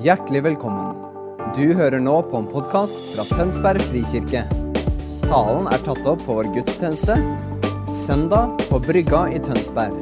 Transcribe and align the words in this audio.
Hjertelig 0.00 0.40
velkommen. 0.46 0.94
Du 1.52 1.74
hører 1.76 2.00
nå 2.00 2.14
på 2.30 2.38
en 2.38 2.46
podkast 2.48 3.10
fra 3.12 3.26
Tønsberg 3.28 3.82
frikirke. 3.84 4.46
Talen 5.26 5.68
er 5.68 5.82
tatt 5.84 6.08
opp 6.08 6.22
på 6.24 6.38
vår 6.38 6.48
gudstjeneste 6.54 7.18
søndag 7.92 8.56
på 8.70 8.80
Brygga 8.86 9.26
i 9.28 9.42
Tønsberg. 9.44 10.00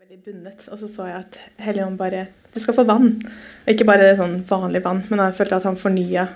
veldig 0.00 0.24
bundet. 0.24 0.68
Og 0.72 0.78
så 0.80 0.88
så 0.88 1.06
jeg 1.10 1.20
at 1.20 1.38
Helligånd 1.60 1.98
bare 1.98 2.26
Du 2.54 2.60
skal 2.60 2.74
få 2.74 2.88
vann. 2.88 3.20
Og 3.66 3.68
ikke 3.68 3.84
bare 3.84 4.16
sånn 4.16 4.40
vanlig 4.48 4.80
vann, 4.84 5.04
men 5.10 5.20
jeg 5.26 5.36
følte 5.36 5.60
at 5.60 5.68
han 5.68 5.76
fornya 5.76 6.30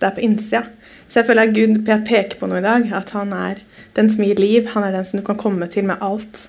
der 0.00 0.14
på 0.16 0.22
innsida. 0.24 0.64
Så 1.08 1.20
jeg 1.20 1.26
føler 1.28 1.48
at 1.48 1.54
Gud 1.54 1.80
peker 2.06 2.38
på 2.38 2.48
noe 2.48 2.60
i 2.60 2.64
dag. 2.64 2.86
At 2.94 3.12
han 3.16 3.32
er 3.34 3.60
den 3.96 4.10
som 4.12 4.24
gir 4.24 4.40
liv. 4.40 4.68
Han 4.74 4.86
er 4.86 4.94
den 4.94 5.06
som 5.06 5.20
du 5.20 5.26
kan 5.26 5.38
komme 5.40 5.68
til 5.70 5.88
med 5.88 6.00
alt. 6.00 6.48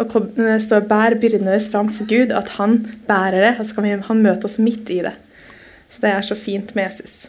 Og 0.00 0.14
det 0.36 0.62
står 0.64 0.86
'bær 0.88 1.18
byrdene 1.20 1.50
deres 1.50 1.68
fram 1.68 1.90
for 1.92 2.04
Gud', 2.08 2.32
at 2.32 2.48
han 2.56 2.86
bærer 3.08 3.40
det. 3.44 3.60
Og 3.60 3.66
så 3.66 3.74
kan 3.74 4.02
han 4.02 4.22
møte 4.22 4.44
oss 4.44 4.58
midt 4.58 4.88
i 4.90 5.02
det. 5.04 5.12
Så 5.90 5.98
det 6.00 6.10
er 6.10 6.22
så 6.22 6.34
fint 6.34 6.74
med 6.74 6.84
Jesus. 6.84 7.28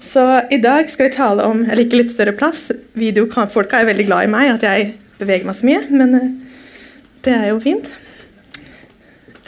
Så 0.00 0.42
i 0.50 0.60
dag 0.60 0.88
skal 0.90 1.08
vi 1.08 1.14
tale 1.14 1.42
om 1.42 1.64
Jeg 1.66 1.76
liker 1.76 1.96
litt 1.96 2.12
større 2.12 2.32
plass. 2.32 2.70
Videofolka 2.94 3.80
er 3.80 3.90
veldig 3.90 4.06
glad 4.06 4.24
i 4.24 4.30
meg, 4.32 4.54
at 4.54 4.62
jeg 4.62 4.94
beveger 5.18 5.44
meg 5.44 5.56
så 5.58 5.66
mye. 5.66 5.82
Men 5.90 6.14
eh, 6.14 6.30
det 7.24 7.34
er 7.34 7.48
jo 7.48 7.60
fint. 7.60 7.90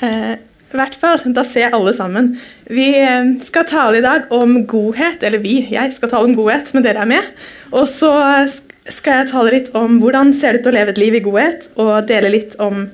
Eh, 0.03 0.37
I 0.70 0.79
hvert 0.79 0.95
fall, 0.95 1.23
da 1.34 1.42
ser 1.47 1.74
alle 1.74 1.92
sammen. 1.97 2.34
Vi 2.70 2.88
eh, 2.95 3.33
skal 3.42 3.66
tale 3.66 3.98
i 3.98 4.05
dag 4.05 4.30
om 4.34 4.61
godhet. 4.70 5.23
Eller 5.27 5.42
vi, 5.42 5.56
jeg 5.73 5.95
skal 5.97 6.12
tale 6.12 6.30
om 6.30 6.37
godhet, 6.38 6.70
men 6.74 6.87
dere 6.87 7.02
er 7.02 7.11
med. 7.11 7.30
Og 7.74 7.88
så 7.91 8.12
skal 8.91 9.20
jeg 9.20 9.30
tale 9.33 9.55
litt 9.55 9.70
om 9.78 9.98
hvordan 10.03 10.30
ser 10.36 10.55
det 10.55 10.62
ut 10.62 10.70
å 10.70 10.75
leve 10.75 10.95
et 10.95 11.00
liv 11.03 11.17
i 11.19 11.22
godhet, 11.25 11.67
og 11.80 12.06
dele 12.08 12.30
litt 12.33 12.55
om 12.62 12.84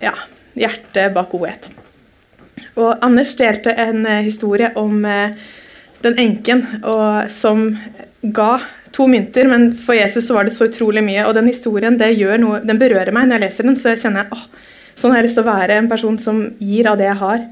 ja, 0.00 0.14
hjertet 0.56 1.12
bak 1.14 1.28
godhet. 1.32 1.68
Og 2.80 3.04
Anders 3.04 3.36
delte 3.38 3.74
en 3.78 4.06
eh, 4.08 4.24
historie 4.26 4.72
om 4.80 5.04
eh, 5.04 5.36
den 6.04 6.18
enken 6.20 6.64
og, 6.82 7.30
som 7.32 7.68
ga 8.24 8.50
to 8.94 9.06
mynter, 9.10 9.48
men 9.50 9.72
for 9.76 9.96
Jesus 9.96 10.26
så 10.28 10.36
var 10.36 10.46
det 10.46 10.54
så 10.56 10.68
utrolig 10.70 11.02
mye. 11.04 11.24
Og 11.28 11.36
den 11.36 11.50
historien 11.50 11.98
det 12.00 12.14
gjør 12.14 12.40
noe, 12.40 12.60
den 12.64 12.80
berører 12.80 13.12
meg 13.14 13.28
når 13.28 13.38
jeg 13.38 13.44
leser 13.48 13.68
den. 13.68 13.78
Så 13.78 13.92
jeg 13.92 14.02
kjenner 14.04 14.24
jeg, 14.24 14.38
åh, 14.38 14.72
sånn 14.98 15.14
har 15.14 15.22
jeg 15.22 15.28
lyst 15.28 15.38
til 15.40 15.44
å 15.46 15.50
være 15.52 15.80
en 15.80 15.90
person 15.90 16.20
som 16.22 16.44
gir 16.62 16.88
av 16.90 17.00
det 17.00 17.08
jeg 17.08 17.20
har. 17.22 17.44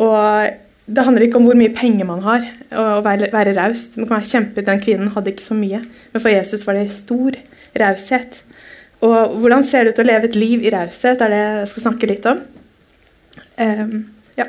Og 0.00 0.58
det 0.90 1.04
handler 1.06 1.26
ikke 1.26 1.38
om 1.38 1.46
hvor 1.46 1.58
mye 1.58 1.72
penger 1.74 2.08
man 2.08 2.22
har, 2.24 2.46
å 2.74 2.84
være, 3.06 3.30
være 3.32 3.54
raus. 3.58 3.88
Man 3.96 4.08
kan 4.08 4.18
være 4.18 4.30
kjempe, 4.32 4.66
Den 4.66 4.82
kvinnen 4.82 5.12
hadde 5.14 5.34
ikke 5.34 5.46
så 5.46 5.56
mye, 5.58 5.82
men 6.12 6.22
for 6.22 6.32
Jesus 6.32 6.64
var 6.66 6.78
det 6.78 6.88
stor 6.96 7.36
raushet. 7.78 8.40
Og 9.06 9.36
hvordan 9.40 9.64
ser 9.64 9.86
det 9.86 9.94
ut 9.94 10.02
å 10.02 10.08
leve 10.08 10.28
et 10.28 10.38
liv 10.38 10.64
i 10.66 10.72
raushet, 10.74 11.20
er 11.20 11.32
det 11.32 11.38
jeg 11.40 11.68
skal 11.70 11.86
snakke 11.86 12.10
litt 12.10 12.26
om. 12.28 12.42
Um, 13.60 13.94
ja. 14.36 14.48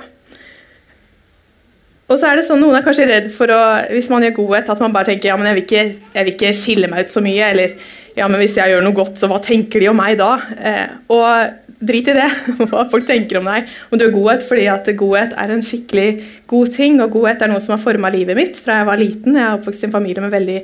Og 2.11 2.17
så 2.19 2.27
er 2.27 2.39
det 2.39 2.47
sånn, 2.49 2.59
Noen 2.63 2.79
er 2.79 2.83
kanskje 2.83 3.07
redd 3.07 3.29
for 3.35 3.51
å, 3.53 3.61
hvis 3.93 4.09
man 4.11 4.25
gjør 4.25 4.37
godhet, 4.41 4.71
at 4.73 4.83
man 4.83 4.95
bare 4.95 5.11
tenker 5.13 5.31
ja, 5.31 5.37
men 5.39 5.51
jeg 5.51 5.59
vil 5.59 5.67
ikke, 5.67 5.83
jeg 6.17 6.27
vil 6.27 6.35
ikke 6.35 6.53
skille 6.57 6.91
meg 6.91 7.05
ut 7.05 7.13
så 7.13 7.23
mye. 7.23 7.51
Eller 7.53 7.77
ja, 8.17 8.27
men 8.27 8.41
hvis 8.41 8.57
jeg 8.59 8.73
gjør 8.73 8.83
noe 8.83 8.97
godt, 8.97 9.21
så 9.21 9.29
hva 9.31 9.39
tenker 9.43 9.83
de 9.83 9.91
om 9.91 9.99
meg 10.01 10.17
da? 10.19 10.33
Uh, 10.57 10.87
og 11.15 11.60
drit 11.81 12.11
i 12.11 12.15
det, 12.17 12.29
hva 12.69 12.85
folk 12.91 13.07
tenker 13.09 13.39
om 13.41 13.49
deg. 13.49 13.67
Om 13.89 13.99
du 13.99 14.05
er 14.05 14.13
godhet, 14.13 14.45
fordi 14.47 14.67
at 14.71 14.87
godhet 14.99 15.35
er 15.39 15.53
en 15.53 15.65
skikkelig 15.65 16.07
god 16.51 16.71
ting. 16.77 17.01
Og 17.03 17.17
godhet 17.17 17.43
er 17.43 17.51
noe 17.51 17.63
som 17.63 17.75
har 17.75 17.83
forma 17.83 18.11
livet 18.13 18.37
mitt 18.37 18.61
fra 18.61 18.81
jeg 18.81 18.89
var 18.91 19.01
liten. 19.01 19.37
Jeg 19.37 19.47
er 19.47 19.59
oppvokst 19.59 19.85
i 19.85 19.89
en 19.89 19.97
familie 19.97 20.23
med 20.23 20.33
veldig 20.33 20.61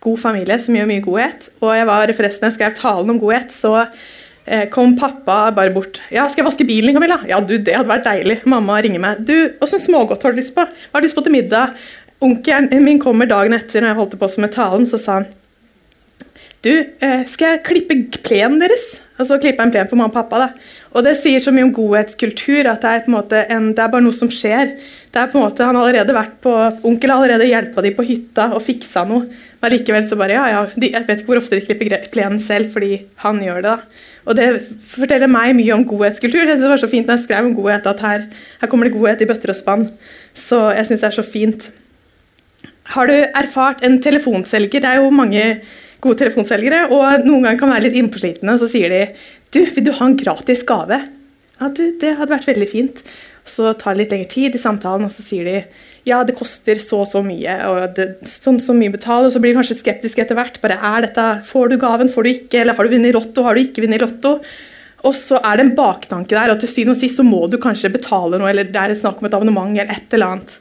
god 0.00 0.18
familie 0.22 0.56
som 0.62 0.76
gjør 0.76 0.88
mye 0.88 1.04
godhet. 1.04 1.46
Og 1.60 1.74
jeg 1.76 1.88
var 1.90 2.16
forresten, 2.16 2.48
jeg 2.48 2.56
skrev 2.56 2.76
talen 2.78 3.12
om 3.12 3.20
godhet, 3.20 3.52
så 3.52 3.74
eh, 3.82 4.66
kom 4.72 4.94
pappa 4.98 5.42
bare 5.56 5.74
bort. 5.74 6.00
'Ja, 6.10 6.28
skal 6.28 6.44
jeg 6.44 6.50
vaske 6.50 6.68
bilen 6.68 6.96
Camilla?' 6.96 7.26
'Ja, 7.28 7.40
du, 7.40 7.58
det 7.58 7.76
hadde 7.76 7.90
vært 7.90 8.08
deilig.' 8.08 8.40
Mamma 8.48 8.80
ringer 8.80 9.02
meg. 9.02 9.26
'Du, 9.26 9.36
åssen 9.60 9.82
smågodt 9.82 10.22
har 10.22 10.32
du 10.32 10.40
lyst 10.40 10.54
på?' 10.56 10.64
'Hva 10.64 10.96
har 10.96 11.04
du 11.04 11.08
lyst 11.08 11.18
på 11.18 11.26
til 11.26 11.36
middag?' 11.36 11.74
Onkelen 12.20 12.84
min 12.84 12.98
kommer 13.00 13.24
dagen 13.24 13.56
etter 13.56 13.80
når 13.80 13.88
jeg 13.88 13.96
holdt 13.96 14.18
på 14.20 14.28
med 14.44 14.52
talen, 14.52 14.84
så 14.84 14.98
sa 15.00 15.20
han 15.20 15.30
du, 16.60 16.84
eh, 17.00 17.24
skal 17.24 17.54
jeg 17.54 17.62
klippe 17.64 17.96
plenen 18.20 18.60
deres? 18.60 19.00
Altså 19.20 19.36
jeg 19.36 19.52
en 19.60 19.72
plen 19.72 19.88
for 19.90 20.00
mamma 20.00 20.08
og 20.08 20.16
pappa. 20.16 20.38
da. 20.38 20.48
Og 20.96 21.04
det 21.04 21.16
sier 21.20 21.42
så 21.44 21.52
mye 21.52 21.66
om 21.68 21.74
godhetskultur 21.76 22.66
at 22.70 22.80
det 22.80 22.90
er, 22.90 23.02
på 23.04 23.12
en 23.12 23.16
måte 23.18 23.44
en, 23.52 23.70
det 23.76 23.84
er 23.84 23.92
bare 23.92 24.04
noe 24.06 24.16
som 24.16 24.30
skjer. 24.32 24.72
Det 25.12 25.20
er 25.20 25.28
på 25.28 25.38
en 25.38 25.44
måte, 25.44 25.64
Han 25.64 25.76
har 25.76 25.88
allerede 25.88 26.16
vært 26.16 26.36
på, 26.40 26.54
Onkel 26.88 27.12
har 27.12 27.20
allerede 27.20 27.48
hjulpet 27.50 27.84
dem 27.84 27.96
på 27.98 28.06
hytta 28.08 28.46
og 28.56 28.64
fiksa 28.64 29.04
noe. 29.04 29.28
Men 29.60 29.74
likevel 29.74 30.06
så 30.08 30.16
bare 30.16 30.38
ja, 30.38 30.46
ja, 30.48 30.62
de, 30.74 30.92
Jeg 30.94 31.06
vet 31.06 31.20
ikke 31.20 31.34
hvor 31.34 31.42
ofte 31.42 31.58
de 31.58 31.66
klipper 31.66 32.08
plenen 32.14 32.40
selv, 32.40 32.72
fordi 32.72 33.02
han 33.24 33.42
gjør 33.44 33.60
det. 33.60 33.74
da. 33.74 34.06
Og 34.24 34.36
det 34.36 34.48
forteller 34.88 35.30
meg 35.30 35.52
mye 35.58 35.74
om 35.74 35.84
godhetskultur. 35.84 36.40
Jeg 36.44 36.56
synes 36.56 36.64
Det 36.64 36.72
var 36.72 36.82
så 36.84 36.90
fint 36.90 37.06
når 37.06 37.18
jeg 37.18 37.26
skrev 37.26 37.50
om 37.50 37.54
godhet, 37.54 37.86
at 37.86 38.00
her, 38.00 38.24
her 38.60 38.68
kommer 38.68 38.88
det 38.88 38.96
godhet 38.96 39.20
i 39.20 39.28
bøtter 39.28 39.52
og 39.52 39.60
spann. 39.60 39.86
Så 40.34 40.70
jeg 40.76 40.88
syns 40.88 41.04
det 41.04 41.10
er 41.10 41.18
så 41.18 41.26
fint. 41.26 41.70
Har 42.90 43.06
du 43.06 43.14
erfart 43.14 43.84
en 43.86 44.00
telefonselger? 44.02 44.80
Det 44.80 44.88
er 44.88 44.98
jo 44.98 45.10
mange 45.14 45.60
gode 46.00 46.20
telefonselgere, 46.22 46.86
og 46.90 47.26
noen 47.26 47.46
ganger 47.46 47.60
kan 47.60 47.72
være 47.74 47.88
litt 47.88 47.98
innpåslitne. 48.00 48.56
Så 48.60 48.70
sier 48.72 48.92
de 48.92 49.02
du, 49.54 49.64
vil 49.64 49.86
du 49.86 49.92
ha 49.96 50.06
en 50.06 50.18
gratis 50.18 50.62
gave? 50.66 51.02
Ja, 51.60 51.68
du, 51.68 51.84
det 52.00 52.16
hadde 52.16 52.32
vært 52.32 52.48
veldig 52.48 52.68
fint. 52.70 53.02
Så 53.48 53.72
tar 53.78 53.96
det 53.96 54.04
litt 54.04 54.14
lengre 54.14 54.30
tid 54.30 54.56
i 54.56 54.62
samtalen, 54.62 55.06
og 55.08 55.14
så 55.14 55.24
sier 55.24 55.48
de 55.48 55.56
ja, 56.08 56.22
det 56.24 56.36
koster 56.38 56.78
så 56.80 57.02
og 57.02 57.08
så 57.10 57.20
mye, 57.24 57.58
og 57.68 57.96
det, 57.98 58.06
sånn 58.24 58.56
så 58.62 58.72
mye 58.76 58.92
betal, 58.94 59.26
og 59.26 59.34
så 59.34 59.40
blir 59.42 59.52
de 59.52 59.58
kanskje 59.58 59.76
skeptiske 59.82 60.22
etter 60.24 60.38
hvert. 60.38 60.56
Bare 60.62 60.78
er 60.80 61.04
dette, 61.04 61.26
Får 61.44 61.72
du 61.72 61.76
gaven, 61.80 62.08
får 62.12 62.24
du 62.24 62.30
ikke, 62.30 62.62
eller 62.62 62.78
har 62.78 62.88
du 62.88 62.94
vunnet 62.94 63.16
Lotto, 63.16 63.44
har 63.44 63.56
du 63.56 63.62
ikke 63.62 63.84
vunnet 63.84 64.04
Lotto? 64.04 64.38
Og 65.08 65.16
så 65.16 65.38
er 65.40 65.56
det 65.56 65.66
en 65.66 65.76
baktanke 65.76 66.36
der, 66.36 66.52
og 66.52 66.60
til 66.60 66.72
syvende 66.72 66.96
og 66.96 67.02
sist 67.02 67.20
så 67.20 67.24
må 67.24 67.44
du 67.48 67.58
kanskje 67.60 67.92
betale 67.92 68.40
noe, 68.40 68.50
eller 68.52 68.68
det 68.68 68.80
er 68.80 68.96
snakk 68.98 69.20
om 69.20 69.28
et 69.28 69.36
abonnement 69.36 69.76
eller 69.76 69.92
et 69.92 70.16
eller 70.16 70.34
annet. 70.36 70.56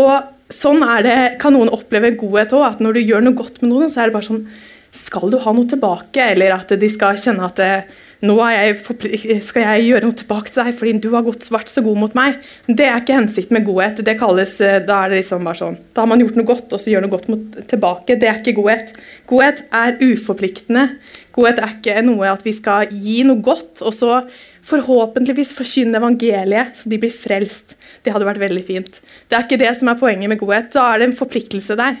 Og 0.00 0.52
sånn 0.52 0.84
er 0.84 1.04
det, 1.04 1.18
kan 1.40 1.54
noen 1.56 1.72
oppleve 1.72 2.14
godhet 2.20 2.54
òg, 2.56 2.64
at 2.68 2.84
når 2.84 2.96
du 2.96 3.04
gjør 3.04 3.26
noe 3.26 3.38
godt 3.38 3.60
med 3.62 3.72
noen, 3.72 3.92
så 3.92 4.02
er 4.02 4.10
det 4.10 4.16
bare 4.16 4.28
sånn 4.28 4.46
Skal 4.94 5.30
du 5.32 5.40
ha 5.42 5.52
noe 5.54 5.66
tilbake, 5.68 6.30
eller 6.34 6.54
at 6.54 6.74
de 6.78 6.90
skal 6.90 7.18
kjenne 7.20 7.46
at 7.48 7.60
eh, 7.62 7.94
nå 8.24 8.36
jeg 8.48 9.40
skal 9.44 9.64
jeg 9.66 9.88
gjøre 9.88 10.06
noe 10.06 10.16
tilbake 10.16 10.52
til 10.52 10.62
deg 10.62 10.76
fordi 10.78 10.92
du 11.02 11.10
har 11.12 11.24
gått, 11.26 11.48
vært 11.52 11.72
så 11.72 11.82
god 11.84 11.98
mot 12.00 12.14
meg. 12.16 12.38
Det 12.66 12.86
er 12.86 13.02
ikke 13.02 13.18
hensikten 13.18 13.58
med 13.58 13.66
godhet. 13.66 14.00
Det 14.06 14.16
kalles, 14.20 14.54
eh, 14.64 14.78
Da 14.86 15.02
er 15.02 15.12
det 15.12 15.20
liksom 15.22 15.44
bare 15.44 15.60
sånn, 15.60 15.76
da 15.92 16.04
har 16.04 16.10
man 16.10 16.22
gjort 16.22 16.38
noe 16.38 16.48
godt, 16.48 16.72
og 16.72 16.80
så 16.80 16.92
gjør 16.92 17.04
noe 17.04 17.14
godt 17.16 17.28
mot, 17.32 17.60
tilbake. 17.68 18.16
Det 18.20 18.30
er 18.30 18.40
ikke 18.40 18.56
godhet. 18.62 18.94
Godhet 19.28 19.64
er 19.72 19.98
uforpliktende. 20.00 20.88
Godhet 21.34 21.60
er 21.60 21.76
ikke 21.76 22.00
noe 22.06 22.30
at 22.30 22.44
vi 22.46 22.54
skal 22.56 22.88
gi 22.88 23.22
noe 23.26 23.42
godt, 23.44 23.82
og 23.82 23.92
så 23.92 24.22
forhåpentligvis 24.64 25.52
forkynne 25.52 25.98
evangeliet 26.00 26.78
så 26.78 26.88
de 26.88 27.00
blir 27.02 27.12
frelst. 27.12 27.74
Det 28.04 28.14
hadde 28.14 28.28
vært 28.28 28.40
veldig 28.40 28.64
fint. 28.64 29.00
Det 29.28 29.36
er 29.36 29.44
ikke 29.44 29.60
det 29.60 29.74
som 29.76 29.90
er 29.90 30.00
poenget 30.00 30.32
med 30.32 30.40
godhet. 30.40 30.70
Da 30.72 30.92
er 30.92 31.02
det 31.02 31.10
en 31.10 31.18
forpliktelse 31.18 31.76
der. 31.76 31.98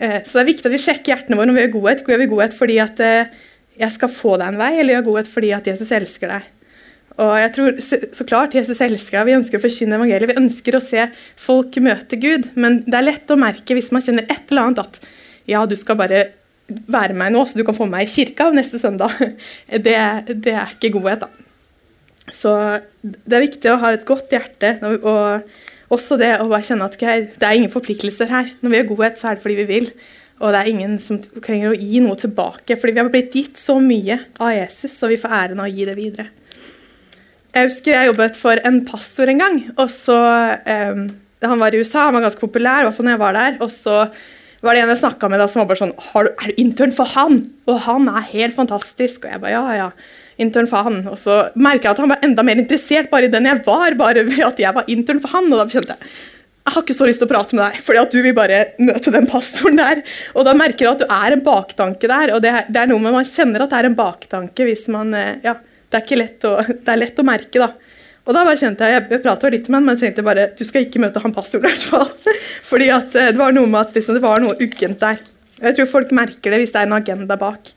Eh, 0.00 0.22
Så 0.24 0.38
det 0.38 0.42
er 0.42 0.50
viktig 0.52 0.68
at 0.68 0.74
vi 0.74 0.82
sjekker 0.82 1.12
hjertene 1.12 1.36
våre 1.38 1.50
når 1.50 1.58
vi 1.58 1.64
gjør 1.66 1.76
godhet. 1.76 2.06
Gjør 2.08 2.22
vi 2.22 2.30
godhet 2.32 2.56
fordi 2.56 2.78
at 2.82 3.02
eh, 3.04 3.36
jeg 3.80 3.96
skal 3.96 4.12
få 4.12 4.38
deg 4.40 4.48
en 4.52 4.60
vei, 4.60 4.72
eller 4.78 4.96
gjør 4.96 5.06
godhet 5.10 5.30
fordi 5.30 5.52
at 5.56 5.68
Jesus 5.70 5.92
elsker 5.96 6.32
deg? 6.34 6.48
Og 7.20 7.34
jeg 7.36 7.52
tror 7.52 7.80
så 8.16 8.24
klart 8.24 8.54
Jesus 8.56 8.80
elsker 8.80 9.18
deg. 9.18 9.28
Vi 9.28 9.36
ønsker 9.36 9.60
å 9.60 9.62
forkynne 9.64 9.98
evangeliet. 9.98 10.30
Vi 10.30 10.40
ønsker 10.40 10.76
å 10.76 10.82
se 10.84 11.08
folk 11.40 11.76
møte 11.84 12.16
Gud. 12.20 12.48
Men 12.56 12.80
det 12.86 12.96
er 12.96 13.08
lett 13.10 13.32
å 13.32 13.40
merke 13.40 13.76
hvis 13.76 13.90
man 13.92 14.04
kjenner 14.04 14.24
et 14.30 14.48
eller 14.48 14.70
annet 14.70 14.84
at 14.86 15.00
ja, 15.50 15.64
du 15.68 15.74
skal 15.76 15.98
bare 16.00 16.22
være 16.70 17.12
med 17.12 17.24
meg 17.24 17.34
nå, 17.34 17.42
så 17.44 17.58
du 17.58 17.64
kan 17.66 17.76
få 17.76 17.88
meg 17.90 18.06
i 18.06 18.12
kirka 18.12 18.48
neste 18.54 18.80
søndag. 18.80 19.16
Det, 19.86 19.96
det 20.30 20.54
er 20.54 20.72
ikke 20.76 20.94
godhet, 20.96 21.26
da. 21.26 22.30
Så 22.36 22.52
det 23.02 23.36
er 23.36 23.42
viktig 23.42 23.72
å 23.72 23.80
ha 23.82 23.92
et 23.96 24.06
godt 24.08 24.32
hjerte. 24.32 24.76
og 25.02 25.50
også 25.90 26.16
det 26.20 26.30
å 26.38 26.48
bare 26.50 26.64
kjenne 26.66 26.86
at 26.86 26.96
okay, 26.96 27.28
det 27.34 27.46
er 27.46 27.58
ingen 27.58 27.72
forpliktelser 27.72 28.30
her. 28.30 28.50
Når 28.62 28.72
vi 28.72 28.80
gjør 28.80 28.90
godhet, 28.92 29.18
så 29.18 29.30
er 29.30 29.38
det 29.38 29.44
fordi 29.44 29.58
vi 29.58 29.68
vil. 29.70 29.88
Og 30.40 30.54
det 30.54 30.60
er 30.60 30.68
ingen 30.70 30.98
som 31.02 31.18
trenger 31.20 31.72
å 31.72 31.78
gi 31.78 32.00
noe 32.04 32.18
tilbake. 32.18 32.76
Fordi 32.80 32.94
vi 32.94 33.02
har 33.02 33.10
blitt 33.12 33.34
gitt 33.36 33.58
så 33.60 33.76
mye 33.82 34.20
av 34.40 34.54
Jesus, 34.54 34.94
og 35.04 35.12
vi 35.12 35.18
får 35.20 35.34
æren 35.40 35.60
av 35.60 35.68
å 35.68 35.74
gi 35.74 35.88
det 35.88 35.96
videre. 35.98 36.28
Jeg 37.50 37.66
husker 37.66 37.96
jeg 37.96 38.08
jobbet 38.12 38.38
for 38.38 38.62
en 38.64 38.78
pastor 38.86 39.28
en 39.28 39.42
gang. 39.42 39.58
og 39.76 39.90
så, 39.90 40.18
eh, 40.64 41.10
Han 41.42 41.58
var 41.58 41.74
i 41.74 41.78
USA, 41.80 42.04
han 42.04 42.14
var 42.14 42.22
ganske 42.22 42.40
populær, 42.40 42.80
i 42.80 42.84
hvert 42.84 42.98
når 42.98 43.10
jeg 43.10 43.18
var 43.18 43.32
der. 43.32 43.56
Og 43.60 43.70
så 43.70 44.10
var 44.62 44.74
det 44.74 44.82
en 44.82 44.88
jeg 44.88 44.98
snakka 44.98 45.28
med 45.30 45.40
da, 45.40 45.46
som 45.48 45.60
var 45.60 45.68
bare 45.68 45.80
sånn 45.80 45.96
du, 45.96 46.30
Er 46.30 46.46
du 46.48 46.54
intern 46.58 46.92
for 46.92 47.04
han? 47.06 47.50
Og 47.66 47.80
han 47.80 48.08
er 48.08 48.20
helt 48.20 48.54
fantastisk. 48.54 49.24
Og 49.24 49.32
jeg 49.32 49.40
bare 49.40 49.50
ja, 49.50 49.72
ja. 49.72 49.90
Intern 50.40 50.68
for 50.70 50.88
han. 50.88 51.00
Og 51.10 51.18
så 51.20 51.38
merka 51.54 51.88
jeg 51.88 51.94
at 51.94 52.02
han 52.02 52.12
var 52.12 52.26
enda 52.26 52.44
mer 52.46 52.60
interessert 52.62 53.10
bare 53.12 53.28
i 53.28 53.32
den 53.32 53.48
jeg 53.48 53.62
var, 53.66 53.96
bare 53.98 54.26
ved 54.28 54.44
at 54.46 54.60
jeg 54.62 54.76
var 54.76 54.88
intern 54.92 55.22
for 55.22 55.36
han. 55.36 55.50
Og 55.52 55.60
da 55.60 55.68
kjente 55.70 55.96
jeg 55.96 56.12
jeg 56.60 56.74
har 56.74 56.84
ikke 56.84 56.94
så 56.94 57.06
lyst 57.08 57.22
til 57.22 57.26
å 57.26 57.30
prate 57.30 57.56
med 57.56 57.62
deg, 57.64 57.78
fordi 57.82 57.98
at 57.98 58.12
du 58.14 58.20
vil 58.22 58.34
bare 58.36 58.58
møte 58.78 59.10
den 59.14 59.26
pastoren 59.26 59.80
der. 59.80 60.02
Og 60.36 60.44
da 60.46 60.52
merker 60.54 60.86
du 60.86 60.90
at 60.92 61.00
du 61.02 61.14
er 61.16 61.34
en 61.34 61.42
baktanke 61.42 62.10
der, 62.10 62.34
og 62.36 62.44
det 62.44 62.52
er, 62.52 62.68
det 62.68 62.82
er 62.82 62.90
noe 62.90 63.02
med 63.02 63.16
man 63.16 63.26
kjenner 63.26 63.64
at 63.64 63.72
det 63.72 63.78
er 63.80 63.88
en 63.88 63.96
baktanke 63.98 64.66
hvis 64.68 64.84
man 64.92 65.16
eh, 65.16 65.40
Ja, 65.42 65.56
det 65.90 65.98
er 65.98 66.04
ikke 66.04 66.20
lett 66.20 66.46
å, 66.46 66.52
det 66.84 66.92
er 66.92 67.00
lett 67.00 67.18
å 67.18 67.26
merke, 67.26 67.64
da. 67.64 67.72
Og 68.28 68.36
da 68.36 68.44
bare 68.46 68.60
kjente 68.60 68.86
jeg, 68.86 69.06
Jeg 69.10 69.22
prata 69.24 69.50
litt 69.50 69.66
med 69.66 69.80
han, 69.80 69.88
men 69.88 69.96
jeg 69.96 70.04
tenkte 70.04 70.26
bare 70.28 70.46
du 70.54 70.62
skal 70.68 70.86
ikke 70.86 71.02
møte 71.02 71.24
han 71.24 71.34
pastoren 71.34 71.64
i 71.66 71.72
hvert 71.72 71.88
fall. 71.88 72.38
Fordi 72.68 72.92
at 72.94 73.18
eh, 73.18 73.32
det 73.32 73.40
var 73.40 73.56
noe 73.56 73.66
med 73.66 73.80
at 73.80 73.98
liksom, 73.98 74.20
det 74.20 74.24
var 74.28 74.44
noe 74.44 74.58
uggent 74.60 75.02
der. 75.02 75.24
Jeg 75.60 75.76
tror 75.76 75.92
folk 75.96 76.14
merker 76.16 76.54
det 76.54 76.62
hvis 76.62 76.76
det 76.76 76.84
er 76.84 76.90
en 76.90 76.98
agenda 77.00 77.40
bak. 77.40 77.72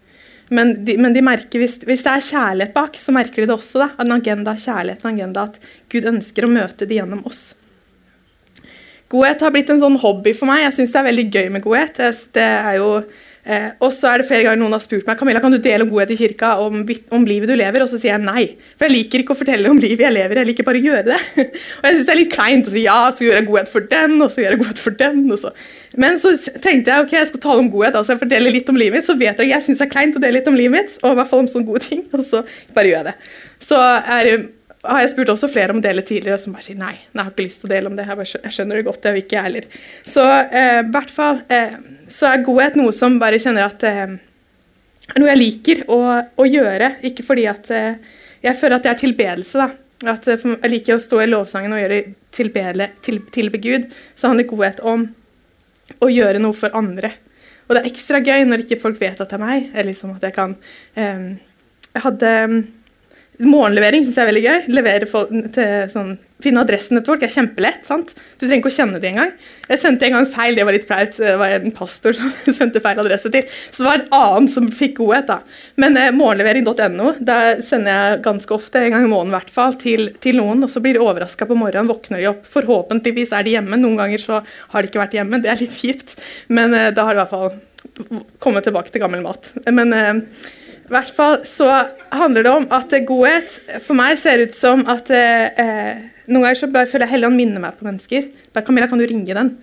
Men 0.53 0.75
de, 0.85 0.95
men 1.01 1.15
de 1.15 1.23
merker, 1.25 1.61
hvis, 1.63 1.79
hvis, 1.81 2.03
det 2.05 2.13
er 2.13 2.25
kjærlighet 2.27 2.73
bak, 2.75 2.97
så 2.99 3.13
merker 3.15 3.41
de 3.41 3.49
det 3.49 3.55
også. 3.57 3.81
Da. 3.81 3.89
En 4.03 4.15
agenda, 4.15 4.53
kjærlighet, 4.59 5.03
en 5.03 5.15
agenda 5.15 5.47
at 5.49 5.59
Gud 5.91 6.07
ønsker 6.13 6.45
å 6.45 6.53
møte 6.53 6.87
de 6.89 6.99
gjennom 6.99 7.23
oss. 7.29 7.51
Godhet 9.13 9.43
har 9.45 9.53
blitt 9.53 9.69
en 9.69 9.81
sånn 9.81 9.99
hobby 10.01 10.33
for 10.37 10.49
meg. 10.49 10.63
Jeg 10.63 10.75
syns 10.77 10.93
det 10.93 11.01
er 11.01 11.09
veldig 11.09 11.27
gøy 11.29 11.49
med 11.53 11.65
godhet. 11.65 12.01
Det 12.33 12.45
er 12.45 12.79
jo 12.79 12.89
Eh, 13.43 13.73
og 13.83 13.91
så 13.91 14.07
er 14.07 14.21
det 14.21 14.27
flere 14.29 14.45
ganger 14.45 14.61
noen 14.61 14.75
har 14.77 14.81
spurt 14.83 15.07
meg 15.09 15.17
Camilla, 15.19 15.41
kan 15.43 15.51
du 15.51 15.57
dele 15.59 15.83
om 15.83 15.89
godhet 15.91 16.13
i 16.15 16.17
kirka, 16.21 16.53
om, 16.63 16.79
om, 17.11 17.25
livet 17.27 17.49
du 17.51 17.57
lever, 17.59 17.83
og 17.83 17.89
så 17.91 17.99
sier 17.99 18.13
jeg 18.13 18.23
nei. 18.23 18.45
For 18.77 18.87
jeg 18.87 18.93
liker 18.93 19.23
ikke 19.23 19.35
å 19.35 19.39
fortelle 19.39 19.71
om 19.71 19.81
livet 19.83 20.05
jeg 20.05 20.15
lever, 20.15 20.39
jeg 20.39 20.49
liker 20.51 20.67
bare 20.67 20.79
å 20.79 20.85
gjøre 20.87 21.03
det. 21.09 21.19
og 21.81 21.87
jeg 21.89 21.97
syns 21.97 22.07
det 22.07 22.13
er 22.13 22.19
litt 22.21 22.31
kleint 22.31 22.69
å 22.69 22.73
si 22.73 22.85
ja, 22.85 22.97
så 23.11 23.27
gjør 23.27 23.39
jeg 23.41 23.49
godhet 23.49 23.73
for 23.73 23.89
den, 23.91 24.15
og 24.23 24.31
så 24.31 24.43
gjør 24.45 24.55
jeg 24.55 24.63
godhet 24.63 24.83
for 24.85 24.97
den. 25.03 25.21
så. 25.43 25.53
Men 25.99 26.19
så 26.23 26.33
tenkte 26.63 26.93
jeg 26.93 27.07
ok, 27.07 27.15
jeg 27.19 27.31
skal 27.33 27.43
tale 27.43 27.65
om 27.65 27.71
godhet, 27.73 27.99
altså 27.99 28.15
jeg 28.15 28.23
forteller 28.23 28.55
litt 28.55 28.71
om 28.71 28.79
livet 28.79 29.01
mitt. 29.01 29.09
Så 29.09 29.19
vet 29.19 29.43
jeg 29.43 29.51
jeg 29.51 29.67
syns 29.67 29.83
det 29.83 29.89
er 29.89 29.95
kleint 29.97 30.15
å 30.19 30.23
dele 30.23 30.39
litt 30.39 30.51
om 30.51 30.59
livet 30.59 30.77
mitt, 30.77 30.97
og 31.03 31.11
i 31.11 31.19
hvert 31.19 31.33
fall 31.33 31.43
om 31.43 31.51
sånne 31.51 31.67
gode 31.67 31.83
ting. 31.89 32.07
Og 32.15 32.23
så 32.29 32.45
bare 32.75 32.93
gjør 32.93 33.01
jeg 33.01 33.09
det. 33.11 33.17
Så 33.67 33.79
er 33.83 34.31
har 34.83 34.99
jeg 35.03 35.13
spurt 35.13 35.31
også 35.31 35.47
flere 35.51 35.71
om 35.71 35.79
å 35.79 35.83
dele 35.83 36.03
tidligere, 36.03 36.39
som 36.41 36.55
bare 36.55 36.65
sier 36.65 36.79
nei. 36.79 36.95
Jeg 37.13 37.21
har 37.21 37.31
ikke 37.31 37.45
lyst 37.45 37.61
til 37.61 37.69
å 37.69 37.71
dele 37.71 37.89
om 37.89 37.95
det. 37.95 38.07
Jeg, 38.09 38.51
skjønner 38.51 38.79
det 38.79 38.87
godt, 38.87 39.05
jeg 39.07 39.15
vil 39.15 39.23
ikke 39.23 39.37
jeg 39.37 39.47
heller. 39.47 39.67
Så 40.11 40.25
eh, 40.27 40.79
hvert 40.91 41.13
fall 41.13 41.39
eh, 41.47 41.77
så 42.11 42.27
er 42.29 42.43
godhet 42.43 42.75
noe 42.79 42.91
som 42.95 43.15
bare 43.21 43.39
kjenner 43.39 43.69
at 43.69 43.85
eh, 43.87 44.17
noe 45.15 45.31
jeg 45.31 45.39
liker 45.39 45.85
å, 45.87 46.01
å, 46.35 46.49
gjøre. 46.49 46.97
Ikke 47.07 47.25
fordi 47.25 47.47
at 47.51 47.71
eh, 47.71 48.19
jeg 48.43 48.59
føler 48.59 48.77
at 48.77 48.85
det 48.87 48.93
er 48.93 49.01
tilbedelse, 49.05 49.63
da. 49.63 50.11
At 50.13 50.27
eh, 50.27 50.45
jeg 50.51 50.73
liker 50.75 50.97
å 50.97 51.03
stå 51.05 51.23
i 51.23 51.31
lovsangen 51.31 51.75
og 51.77 51.83
gjøre 51.83 52.03
tilbede, 52.35 52.91
til, 53.05 53.23
tilbe 53.31 53.63
Gud. 53.63 53.87
Så 54.19 54.31
handler 54.31 54.51
godhet 54.51 54.83
om 54.83 55.07
å 56.03 56.11
gjøre 56.11 56.43
noe 56.43 56.59
for 56.59 56.75
andre. 56.75 57.15
Og 57.69 57.75
det 57.75 57.85
er 57.85 57.91
ekstra 57.93 58.19
gøy 58.19 58.43
når 58.49 58.65
ikke 58.65 58.81
folk 58.81 58.99
vet 58.99 59.21
at 59.23 59.31
det 59.31 59.39
er 59.39 59.45
meg. 59.47 59.71
eller 59.71 59.93
liksom 59.93 60.15
at 60.17 60.27
jeg 60.27 60.35
kan 60.35 60.57
eh, 60.99 61.27
Jeg 61.93 62.03
hadde 62.03 62.31
Morgenlevering 63.41 64.03
syns 64.05 64.17
jeg 64.19 64.23
er 64.23 64.29
veldig 64.29 64.43
gøy. 64.43 64.65
Levere 64.77 65.07
folk, 65.09 65.31
til, 65.55 65.87
sånn, 65.89 66.11
finne 66.43 66.61
adressene 66.61 67.01
til 67.01 67.09
folk 67.13 67.23
er 67.25 67.31
kjempelett. 67.33 67.81
sant? 67.87 68.11
Du 68.37 68.43
trenger 68.43 68.61
ikke 68.61 68.69
å 68.69 68.75
kjenne 68.75 68.99
dem 69.01 69.15
engang. 69.15 69.31
Jeg 69.71 69.81
sendte 69.81 70.05
en 70.05 70.15
gang 70.17 70.27
feil, 70.29 70.57
det 70.57 70.67
var 70.67 70.75
litt 70.75 70.85
flaut. 70.85 71.17
Det 71.17 71.33
var 71.41 71.55
en 71.55 71.73
pastor 71.73 72.13
som 72.17 72.29
sendte 72.59 72.83
feil 72.83 73.01
adresse 73.01 73.31
til. 73.33 73.49
Så 73.71 73.81
det 73.81 73.89
var 73.89 74.03
en 74.03 74.15
annen 74.19 74.51
som 74.53 74.69
fikk 74.69 74.99
godhet. 75.01 75.31
da. 75.31 75.39
Men 75.81 75.97
eh, 75.97 76.13
morgenlevering.no, 76.13 77.15
der 77.25 77.65
sender 77.65 77.97
jeg 77.97 78.23
ganske 78.29 78.57
ofte, 78.59 78.85
en 78.85 78.97
gang 78.97 79.09
i 79.09 79.11
måneden 79.11 79.33
i 79.33 79.37
hvert 79.39 79.53
fall, 79.57 79.77
til, 79.81 80.11
til, 80.21 80.37
noen. 80.37 80.61
Og 80.67 80.69
så 80.69 80.83
blir 80.83 80.99
de 80.99 81.05
overraska 81.05 81.49
på 81.49 81.57
morgenen, 81.57 81.89
våkner 81.89 82.21
de 82.21 82.31
opp. 82.35 82.45
Forhåpentligvis 82.53 83.33
er 83.33 83.47
de 83.47 83.57
hjemme. 83.57 83.81
Noen 83.81 83.97
ganger 84.03 84.21
så 84.21 84.43
har 84.45 84.77
de 84.77 84.93
ikke 84.93 85.01
vært 85.01 85.17
hjemme, 85.17 85.41
det 85.41 85.49
er 85.49 85.63
litt 85.65 85.79
kjipt. 85.81 86.19
Men 86.53 86.77
eh, 86.77 86.91
da 86.93 87.09
har 87.09 87.17
de 87.17 87.23
i 87.23 87.25
hvert 87.25 87.33
fall 87.33 88.29
kommet 88.41 88.65
tilbake 88.67 88.93
til 88.93 89.01
gammel 89.01 89.25
mat. 89.25 89.49
Men 89.73 89.97
eh, 89.97 90.13
i 90.83 90.91
hvert 90.91 91.11
fall 91.15 91.37
så 91.47 91.69
handler 92.11 92.43
det 92.43 92.51
om 92.51 92.65
at 92.75 92.91
godhet 93.07 93.53
for 93.85 93.95
meg 93.95 94.17
ser 94.19 94.43
ut 94.43 94.55
som 94.57 94.83
at 94.91 95.11
eh, 95.15 96.09
Noen 96.23 96.45
ganger 96.45 96.55
så 96.55 96.67
bare 96.71 96.87
føler 96.87 97.03
jeg 97.03 97.17
Helligånd 97.17 97.35
minner 97.35 97.59
meg 97.59 97.75
på 97.75 97.83
mennesker. 97.83 98.29
Bare, 98.55 98.63
'Camilla, 98.63 98.87
kan 98.87 99.01
du 99.01 99.03
ringe 99.03 99.35
den?' 99.35 99.57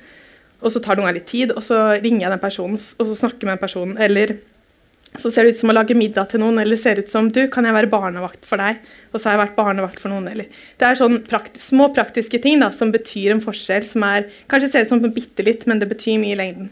Og 0.61 0.69
så 0.69 0.77
tar 0.77 0.93
det 0.93 1.01
noen 1.01 1.09
ganger 1.09 1.21
litt 1.23 1.31
tid, 1.31 1.53
og 1.57 1.63
så 1.65 1.79
ringer 1.97 2.27
jeg 2.27 2.33
den 2.35 2.43
personen 2.43 2.77
og 2.77 3.07
så 3.09 3.15
snakker 3.17 3.49
med 3.49 3.57
den 3.57 3.63
personen. 3.63 3.95
Eller 3.97 4.35
så 5.17 5.33
ser 5.33 5.47
det 5.47 5.57
ut 5.57 5.59
som 5.59 5.73
å 5.73 5.75
lage 5.75 5.97
middag 5.97 6.29
til 6.31 6.43
noen, 6.43 6.61
eller 6.61 6.77
ser 6.77 7.01
det 7.01 7.07
ut 7.07 7.13
som 7.15 7.31
'Du, 7.33 7.49
kan 7.49 7.65
jeg 7.65 7.75
være 7.75 7.91
barnevakt 7.91 8.45
for 8.45 8.61
deg?' 8.61 8.79
Og 9.13 9.21
så 9.21 9.29
har 9.29 9.39
jeg 9.39 9.49
vært 9.49 9.57
barnevakt 9.57 10.01
for 10.01 10.09
noen, 10.13 10.29
eller 10.29 10.47
Det 10.79 10.87
er 10.87 10.95
sånn 11.01 11.25
prakt 11.27 11.57
små 11.61 11.89
praktiske 11.95 12.41
ting 12.43 12.61
da, 12.61 12.71
som 12.71 12.93
betyr 12.93 13.33
en 13.33 13.41
forskjell, 13.41 13.85
som 13.85 14.03
er 14.05 14.29
Kanskje 14.49 14.71
ser 14.71 14.85
ut 14.85 14.89
som 14.89 15.01
bitte 15.01 15.43
litt, 15.43 15.67
men 15.67 15.79
det 15.79 15.89
betyr 15.89 16.21
mye 16.21 16.37
i 16.37 16.37
lengden. 16.37 16.71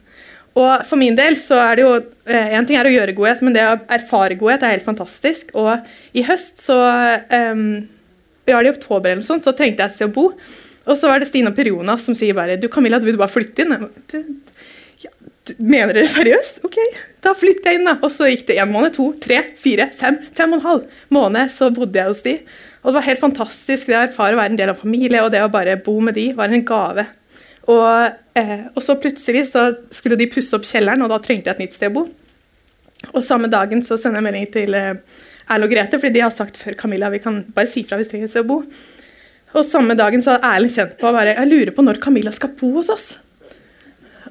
Og 0.56 0.86
for 0.88 0.98
min 1.00 1.16
del 1.18 1.36
så 1.38 1.58
er 1.62 1.78
det 1.78 1.84
jo 1.84 1.92
eh, 1.98 2.56
ting 2.66 2.78
er 2.78 2.88
å 2.88 2.94
gjøre 2.94 3.14
godhet, 3.18 3.42
men 3.44 3.54
det 3.54 3.66
å 3.66 3.76
erfare 3.94 4.38
godhet 4.38 4.64
er 4.64 4.76
helt 4.76 4.86
fantastisk. 4.86 5.52
Og 5.58 5.74
i 6.16 6.24
høst 6.26 6.64
så 6.64 6.78
um, 7.52 7.68
Ja, 8.48 8.62
i 8.62 8.70
oktober 8.70 9.10
eller 9.10 9.20
noe 9.20 9.28
sånt, 9.28 9.44
så 9.44 9.52
trengte 9.52 9.84
jeg 9.84 9.92
et 9.92 9.98
sted 9.98 10.08
å 10.08 10.14
bo. 10.14 10.30
Og 10.88 10.96
så 10.96 11.10
var 11.10 11.20
det 11.20 11.28
Stine 11.28 11.52
og 11.52 11.58
Periona 11.58 11.98
som 12.00 12.16
sier 12.16 12.36
bare 12.36 12.56
Du 12.60 12.68
Camilla, 12.72 13.00
du 13.00 13.04
vil 13.10 13.20
bare 13.20 13.32
flytte 13.32 13.66
inn? 13.66 13.90
Ja, 15.04 15.12
du 15.46 15.52
mener 15.60 15.92
dere 15.92 16.08
seriøst? 16.10 16.62
OK, 16.66 16.78
da 17.24 17.34
flytter 17.36 17.74
jeg 17.74 17.82
inn, 17.82 17.90
da. 17.90 17.98
Og 18.00 18.10
så 18.14 18.30
gikk 18.30 18.46
det 18.48 18.56
én 18.58 18.72
måned, 18.72 18.96
to, 18.96 19.10
tre, 19.20 19.42
fire, 19.60 19.90
fem, 19.94 20.16
fem 20.34 20.56
og 20.56 20.58
en 20.58 20.64
halv 20.64 21.04
måned, 21.14 21.52
så 21.54 21.68
bodde 21.76 22.00
jeg 22.00 22.10
hos 22.10 22.24
de. 22.24 22.34
Og 22.80 22.90
det 22.90 22.96
var 22.96 23.08
helt 23.10 23.22
fantastisk 23.22 23.90
det 23.90 23.98
å 23.98 24.02
erfare 24.06 24.34
å 24.36 24.40
være 24.40 24.54
en 24.54 24.58
del 24.62 24.72
av 24.72 24.80
familie, 24.80 25.22
og 25.22 25.32
det 25.34 25.44
å 25.44 25.52
bare 25.52 25.76
bo 25.84 25.98
med 26.04 26.16
de 26.18 26.30
var 26.38 26.48
en 26.48 26.66
gave. 26.66 27.04
Og, 27.68 28.18
eh, 28.38 28.60
og, 28.72 28.80
så 28.84 28.96
plutselig 29.00 29.50
så 29.50 29.68
skulle 29.92 30.16
de 30.16 30.30
pusse 30.32 30.54
opp 30.56 30.66
kjelleren, 30.68 31.04
og 31.04 31.12
da 31.12 31.20
trengte 31.20 31.50
jeg 31.50 31.58
et 31.58 31.64
nytt 31.66 31.76
sted 31.76 31.92
å 31.92 31.98
bo. 31.98 32.06
Og 33.12 33.22
samme 33.24 33.50
dagen 33.52 33.84
så 33.84 33.98
sender 34.00 34.22
jeg 34.22 34.28
melding 34.28 34.48
til 34.54 34.76
eh, 34.78 34.94
Erle 35.48 35.68
og 35.68 35.72
Grete, 35.72 36.00
fordi 36.00 36.16
de 36.16 36.24
har 36.24 36.34
sagt 36.34 36.58
før 36.60 36.76
Camilla 36.80 37.12
vi 37.12 37.20
kan 37.22 37.42
bare 37.54 37.70
si 37.70 37.84
fra 37.84 37.98
hvis 37.98 38.08
vi 38.08 38.16
trenger 38.16 38.30
et 38.30 38.34
sted 38.34 38.46
å 38.46 38.50
bo. 38.50 38.62
Og 39.56 39.64
samme 39.64 39.96
dagen 39.96 40.24
så 40.24 40.34
hadde 40.34 40.50
Erlend 40.50 40.74
kjent 40.74 40.98
på 41.00 41.12
bare, 41.12 41.36
jeg 41.36 41.50
lurer 41.50 41.74
på 41.76 41.84
når 41.84 42.00
Camilla 42.04 42.32
skal 42.36 42.52
bo 42.56 42.74
hos 42.80 42.90
oss. 42.92 43.08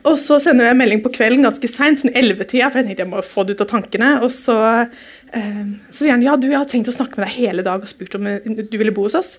Og 0.08 0.18
så 0.22 0.38
sender 0.42 0.70
jeg 0.70 0.78
melding 0.80 1.02
på 1.04 1.12
kvelden 1.16 1.46
ganske 1.46 1.70
seint, 1.70 2.02
sånn 2.02 2.14
11-tida, 2.14 2.70
for 2.70 2.80
jeg 2.80 2.90
tenkte 2.90 3.04
jeg 3.04 3.12
må 3.12 3.24
få 3.26 3.44
det 3.46 3.58
ut 3.58 3.64
av 3.66 3.72
tankene. 3.72 4.12
Og 4.24 4.30
så, 4.34 4.58
eh, 5.36 5.64
så 5.92 6.04
sier 6.04 6.14
han 6.14 6.26
ja, 6.26 6.38
du, 6.40 6.48
jeg 6.52 6.60
har 6.60 6.70
tenkt 6.70 6.92
å 6.92 6.96
snakke 6.96 7.20
med 7.20 7.28
deg 7.28 7.38
hele 7.38 7.66
dag 7.66 7.84
og 7.84 7.90
spurt 7.90 8.16
om 8.20 8.30
eh, 8.30 8.46
du 8.46 8.78
ville 8.78 8.94
bo 8.96 9.08
hos 9.08 9.18
oss. 9.20 9.34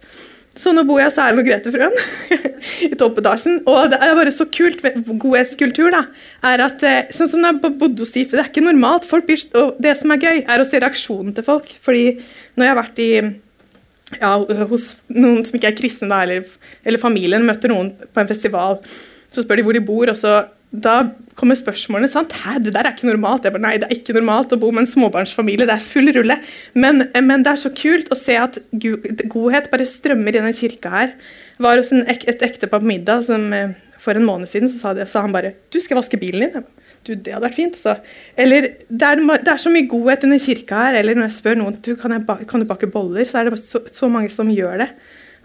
Så 0.58 0.72
nå 0.74 0.82
bor 0.88 0.98
jeg 0.98 1.14
særlig 1.14 1.38
med 1.38 1.46
Grete 1.48 1.72
Frøen 1.74 1.94
i 2.88 2.96
toppetasjen. 2.98 3.60
Og 3.70 3.90
det 3.92 3.98
er 4.02 4.16
bare 4.18 4.32
så 4.34 4.46
kult 4.50 4.80
med 4.82 5.04
godhetskultur, 5.06 5.90
da, 5.94 6.04
er 6.50 6.64
at 6.64 6.82
eh, 6.86 7.12
sånn 7.14 7.30
som 7.30 7.44
det 7.44 7.52
jeg 7.52 7.74
bodde 7.82 8.02
hos 8.02 8.14
de, 8.14 8.24
Det 8.30 8.40
er 8.40 8.50
ikke 8.50 8.64
normalt. 8.66 9.06
Blir, 9.28 9.44
og 9.60 9.76
det 9.82 9.94
som 10.00 10.14
er 10.14 10.24
gøy, 10.24 10.42
er 10.42 10.62
å 10.62 10.66
se 10.66 10.80
reaksjonen 10.82 11.36
til 11.36 11.46
folk. 11.46 11.70
Fordi 11.84 12.06
når 12.56 12.66
jeg 12.66 12.72
har 12.72 12.80
vært 12.80 13.04
i 13.04 13.10
ja, 14.16 14.32
hos 14.70 14.90
noen 15.12 15.44
som 15.44 15.58
ikke 15.58 15.70
er 15.72 15.78
kristne, 15.78 16.10
da, 16.10 16.22
eller, 16.24 16.58
eller 16.82 17.02
familien, 17.02 17.46
møter 17.46 17.72
noen 17.72 17.92
på 17.92 18.22
en 18.22 18.30
festival, 18.30 18.80
så 19.28 19.44
spør 19.44 19.60
de 19.60 19.66
hvor 19.66 19.76
de 19.76 19.84
bor, 19.84 20.10
og 20.10 20.18
så 20.18 20.38
da 20.68 20.94
kommer 21.38 21.56
spørsmålene 21.56 22.10
sant? 22.12 22.34
Hæ, 22.36 22.58
det 22.60 22.74
der 22.74 22.84
er 22.84 22.92
ikke 22.92 23.08
normalt. 23.08 23.44
Jeg 23.46 23.54
bare, 23.54 23.64
Nei, 23.64 23.76
det 23.80 23.88
er 23.88 23.96
ikke 23.96 24.16
normalt 24.18 24.52
å 24.52 24.58
bo 24.60 24.70
med 24.74 24.84
en 24.84 24.90
småbarnsfamilie. 24.90 25.66
Det 25.68 25.76
er 25.78 25.84
full 25.84 26.12
rulle. 26.12 26.36
Men, 26.74 27.06
men 27.24 27.44
det 27.44 27.54
er 27.54 27.60
så 27.62 27.72
kult 27.72 28.10
å 28.12 28.18
se 28.18 28.36
at 28.36 28.58
godhet 29.32 29.70
bare 29.72 29.88
strømmer 29.88 30.34
i 30.34 30.40
denne 30.40 30.56
kirka 30.56 30.92
her. 30.92 31.14
Var 31.62 31.80
hos 31.80 31.92
en, 31.94 32.04
et 32.10 32.44
ektepar 32.44 32.82
på 32.82 32.90
middag 32.90 33.24
som 33.30 33.46
eh, 33.56 33.76
for 33.98 34.18
en 34.18 34.26
måned 34.26 34.50
siden 34.50 34.70
så 34.70 34.80
sa, 34.82 34.92
det, 34.94 35.08
sa 35.10 35.24
han 35.24 35.34
bare 35.34 35.54
Du, 35.72 35.80
skal 35.82 35.98
vaske 35.98 36.20
bilen 36.20 36.52
din? 36.52 36.66
Du, 37.06 37.14
det 37.14 37.32
hadde 37.32 37.46
vært 37.46 37.56
fint. 37.56 37.78
Så. 37.78 37.94
Eller 38.36 38.68
det 38.88 39.08
er, 39.08 39.22
det 39.22 39.54
er, 39.54 39.62
så 39.62 39.72
mye 39.72 39.88
godhet 39.88 40.26
i 40.26 40.28
denne 40.28 40.42
kirka 40.42 40.82
her. 40.88 40.98
Eller 41.00 41.16
når 41.16 41.30
jeg 41.30 41.38
spør 41.38 41.62
noen 41.62 41.78
du, 41.80 41.94
kan, 41.96 42.12
jeg, 42.12 42.48
kan 42.50 42.60
du 42.60 42.68
bake 42.68 42.90
boller, 42.92 43.24
så 43.24 43.40
er 43.40 43.48
det 43.48 43.62
så, 43.62 43.80
så 43.88 44.10
mange 44.12 44.30
som 44.34 44.52
gjør 44.52 44.84
det. 44.84 44.90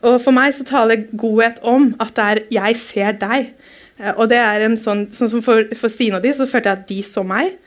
Og 0.04 0.18
for 0.20 0.36
meg 0.36 0.52
så 0.58 0.66
taler 0.68 1.06
godhet 1.16 1.62
om 1.64 1.94
at 2.04 2.12
det 2.18 2.24
er 2.26 2.44
'jeg 2.52 2.78
ser 2.82 3.16
deg'. 3.22 3.54
Eh, 4.00 4.14
og 4.14 4.30
det 4.32 4.40
er 4.42 4.66
en 4.66 4.78
sånn, 4.80 5.08
sånn 5.14 5.32
som 5.36 5.44
For, 5.46 5.70
for 5.78 5.92
Stine 5.92 6.20
og 6.20 6.26
de 6.26 6.34
så 6.36 6.48
følte 6.50 6.72
jeg 6.72 6.82
at 6.82 6.90
de 6.90 7.00
så 7.08 7.26
meg. 7.28 7.58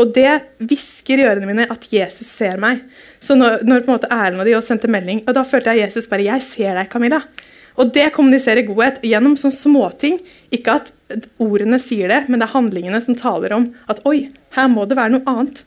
Og 0.00 0.12
det 0.16 0.30
hvisker 0.62 1.20
i 1.20 1.26
ørene 1.28 1.48
mine 1.48 1.66
at 1.70 1.84
Jesus 1.92 2.30
ser 2.32 2.60
meg. 2.60 2.80
Så 3.20 3.36
når, 3.36 3.60
når 3.66 3.84
på 3.84 3.90
en 3.90 3.98
måte 3.98 4.10
Erlend 4.10 4.40
og 4.40 4.48
de 4.48 4.56
også 4.56 4.72
sendte 4.72 4.90
melding, 4.90 5.20
og 5.26 5.36
da 5.36 5.44
følte 5.46 5.74
jeg 5.74 5.86
Jesus 5.86 6.08
bare 6.08 6.24
'Jeg 6.24 6.42
ser 6.42 6.74
deg, 6.78 6.88
Camilla'. 6.88 7.22
Og 7.76 7.92
det 7.94 8.12
kommuniserer 8.12 8.66
godhet 8.66 9.00
gjennom 9.02 9.36
sånne 9.36 9.56
småting. 9.56 10.18
Ikke 10.52 10.80
at 10.80 10.92
ordene 11.40 11.78
sier 11.80 12.08
det, 12.08 12.28
men 12.28 12.40
det 12.40 12.48
er 12.48 12.56
handlingene 12.56 13.00
som 13.04 13.16
taler 13.16 13.52
om 13.52 13.74
at 13.88 14.00
'oi, 14.04 14.30
her 14.56 14.68
må 14.68 14.84
det 14.88 14.96
være 14.96 15.12
noe 15.12 15.24
annet'. 15.28 15.62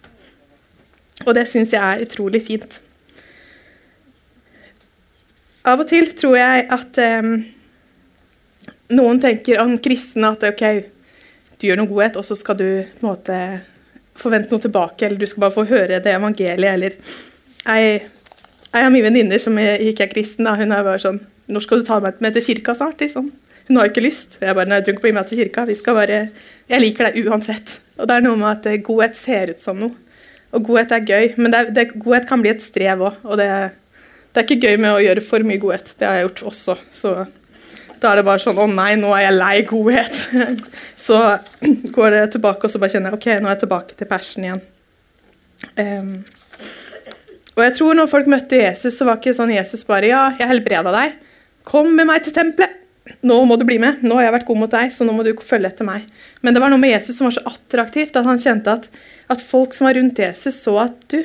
Og 1.26 1.36
det 1.36 1.48
syns 1.48 1.72
jeg 1.74 1.82
er 1.82 2.04
utrolig 2.04 2.44
fint. 2.46 2.80
Av 5.66 5.80
og 5.80 5.88
til 5.88 6.12
tror 6.14 6.36
jeg 6.38 6.68
at 6.70 6.98
um, 7.24 7.46
noen 8.94 9.22
tenker 9.22 9.62
om 9.64 9.78
kristne 9.82 10.34
at 10.36 10.44
ok, 10.46 10.66
du 11.60 11.70
gjør 11.70 11.82
noe 11.82 11.90
godhet, 11.90 12.20
og 12.20 12.28
så 12.28 12.38
skal 12.38 12.58
du 12.60 12.68
på 12.68 13.06
en 13.06 13.08
måte 13.08 13.40
forvente 14.20 14.52
noe 14.52 14.64
tilbake, 14.64 15.06
eller 15.06 15.20
du 15.20 15.28
skal 15.28 15.46
bare 15.46 15.56
få 15.56 15.66
høre 15.70 16.02
det 16.04 16.14
evangeliet, 16.14 16.74
eller 16.74 17.00
Jeg, 17.66 18.04
jeg 18.70 18.84
har 18.84 18.92
mine 18.94 19.08
venninner 19.08 19.42
som 19.42 19.58
ikke 19.58 20.06
er 20.06 20.12
kristen, 20.12 20.46
da. 20.46 20.54
hun 20.60 20.72
er 20.72 20.84
bare 20.86 21.02
sånn 21.02 21.24
Når 21.50 21.64
skal 21.66 21.82
du 21.82 21.88
ta 21.88 21.98
meg 22.02 22.22
med 22.22 22.34
til 22.34 22.44
kirka 22.46 22.76
snart? 22.76 23.02
liksom? 23.02 23.32
Hun 23.68 23.78
har 23.78 23.90
ikke 23.90 24.04
lyst. 24.06 24.38
Jeg 24.42 24.54
bare, 24.54 24.70
nei, 24.70 24.82
du 24.82 24.92
kan 24.94 25.02
bli 25.02 25.12
med 25.14 25.28
til 25.30 25.40
kirka. 25.42 25.66
vi 25.66 25.76
skal 25.76 25.96
bare, 25.98 26.30
Jeg 26.70 26.82
liker 26.82 27.10
deg 27.10 27.28
uansett. 27.28 27.80
Og 27.98 28.08
det 28.08 28.16
er 28.16 28.26
noe 28.26 28.38
med 28.38 28.50
at 28.50 28.66
eh, 28.70 28.82
godhet 28.82 29.16
ser 29.18 29.54
ut 29.54 29.62
som 29.62 29.80
noe. 29.80 29.94
Og 30.54 30.64
godhet 30.64 30.92
er 30.92 31.06
gøy, 31.06 31.34
men 31.38 31.52
det 31.52 31.76
det, 31.76 31.88
godhet 32.00 32.28
kan 32.30 32.42
bli 32.42 32.52
et 32.54 32.62
strev 32.64 33.02
òg. 33.02 33.18
Og 33.24 33.38
det, 33.38 33.50
det, 34.32 34.40
er 34.40 34.46
ikke 34.46 34.70
gøy 34.70 34.78
med 34.78 34.94
å 34.94 35.02
gjøre 35.04 35.24
for 35.26 35.46
mye 35.48 35.62
godhet. 35.62 35.94
Det 36.00 36.08
har 36.08 36.20
jeg 36.20 36.28
gjort 36.28 36.44
også. 36.52 36.78
Så 36.96 37.16
da 38.02 38.12
er 38.12 38.20
det 38.20 38.28
bare 38.28 38.42
sånn 38.44 38.60
Å 38.62 38.68
nei, 38.70 38.94
nå 39.00 39.12
er 39.16 39.28
jeg 39.28 39.38
lei 39.38 39.56
godhet. 39.70 40.22
så 41.06 41.20
går 41.96 42.16
det 42.16 42.24
tilbake, 42.38 42.66
og 42.66 42.74
så 42.74 42.82
bare 42.82 42.96
kjenner 42.96 43.14
jeg 43.14 43.20
OK, 43.20 43.28
nå 43.40 43.50
er 43.50 43.56
jeg 43.56 43.66
tilbake 43.66 44.00
til 44.00 44.10
persen 44.10 44.48
igjen. 44.48 44.64
Um, 45.80 46.16
og 47.56 47.62
jeg 47.64 47.76
tror 47.78 47.96
når 47.96 48.10
folk 48.12 48.28
møtte 48.32 48.60
Jesus, 48.60 48.98
så 48.98 49.08
var 49.08 49.22
ikke 49.22 49.36
sånn 49.36 49.54
Jesus 49.56 49.86
bare 49.88 50.10
Ja, 50.12 50.26
jeg 50.40 50.50
helbreda 50.52 50.92
deg. 50.96 51.16
Kom 51.66 51.94
med 51.96 52.10
meg 52.10 52.26
til 52.26 52.36
tempelet. 52.36 52.82
nå 53.22 53.36
må 53.46 53.54
du 53.58 53.64
bli 53.68 53.78
med, 53.78 54.02
nå 54.02 54.18
har 54.18 54.28
jeg 54.28 54.34
vært 54.34 54.48
god 54.48 54.60
mot 54.64 54.72
deg, 54.74 54.90
så 54.90 55.06
nå 55.06 55.14
må 55.14 55.24
du 55.26 55.32
følge 55.46 55.70
etter 55.70 55.86
meg. 55.86 56.08
Men 56.42 56.56
det 56.56 56.62
var 56.62 56.72
noe 56.74 56.82
med 56.82 56.90
Jesus 56.90 57.20
som 57.20 57.28
var 57.28 57.36
så 57.36 57.44
attraktivt, 57.52 58.16
at 58.18 58.26
han 58.26 58.42
kjente 58.42 58.74
at, 58.74 58.88
at 59.30 59.44
folk 59.46 59.76
som 59.78 59.86
var 59.86 59.98
rundt 60.00 60.22
Jesus, 60.24 60.58
så 60.64 60.74
at 60.88 60.98
du, 61.14 61.20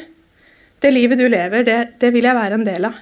det 0.84 0.90
livet 0.92 1.20
du 1.20 1.24
lever, 1.24 1.64
det, 1.64 1.78
det, 2.02 2.12
vil 2.12 2.28
jeg 2.28 2.36
være 2.36 2.58
en 2.58 2.66
del 2.68 2.88
av. 2.90 3.00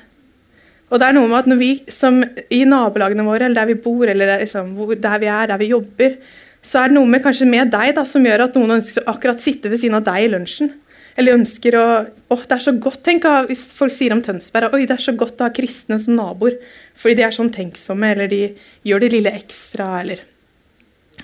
Og 0.88 1.00
det 1.00 1.08
er 1.08 1.16
noe 1.16 1.28
med 1.28 1.42
at 1.42 1.48
når 1.50 1.58
vi 1.60 1.70
som 1.92 2.22
i 2.54 2.62
nabolagene 2.68 3.26
våre, 3.26 3.44
eller 3.44 3.60
der 3.60 3.70
vi 3.70 3.80
bor, 3.84 4.08
eller 4.08 4.38
liksom, 4.40 4.72
der 4.96 5.18
vi 5.20 5.28
er, 5.28 5.50
der 5.50 5.60
vi 5.60 5.72
jobber, 5.74 6.16
så 6.64 6.82
er 6.82 6.90
det 6.90 6.96
noe 6.96 7.08
med 7.08 7.22
kanskje 7.24 7.48
med 7.48 7.70
deg 7.72 7.94
da, 7.96 8.04
som 8.08 8.24
gjør 8.24 8.46
at 8.46 8.56
noen 8.56 8.78
ønsker 8.78 9.04
å 9.04 9.12
akkurat 9.12 9.42
sitte 9.42 9.70
ved 9.70 9.82
siden 9.82 9.98
av 10.00 10.06
deg 10.08 10.24
i 10.24 10.30
lunsjen. 10.32 10.72
Eller 11.18 11.38
ønsker 11.38 11.76
å 11.78 11.88
Å, 12.28 12.36
det 12.44 12.58
er 12.58 12.60
så 12.60 12.74
godt, 12.76 13.00
tenk 13.06 13.24
hvis 13.48 13.62
folk 13.72 13.92
sier 13.94 14.12
om 14.12 14.20
Tønsberg 14.20 14.74
Oi, 14.76 14.82
det 14.84 14.98
er 14.98 15.00
så 15.00 15.14
godt 15.16 15.40
å 15.40 15.46
ha 15.46 15.54
kristne 15.54 15.96
som 15.96 16.12
naboer. 16.18 16.58
Fordi 16.92 17.16
de 17.16 17.24
er 17.24 17.32
sånn 17.32 17.48
tenksomme, 17.48 18.10
eller 18.12 18.28
de 18.28 18.42
gjør 18.84 19.00
det 19.00 19.08
lille 19.14 19.32
ekstra, 19.32 19.86
eller 20.02 20.26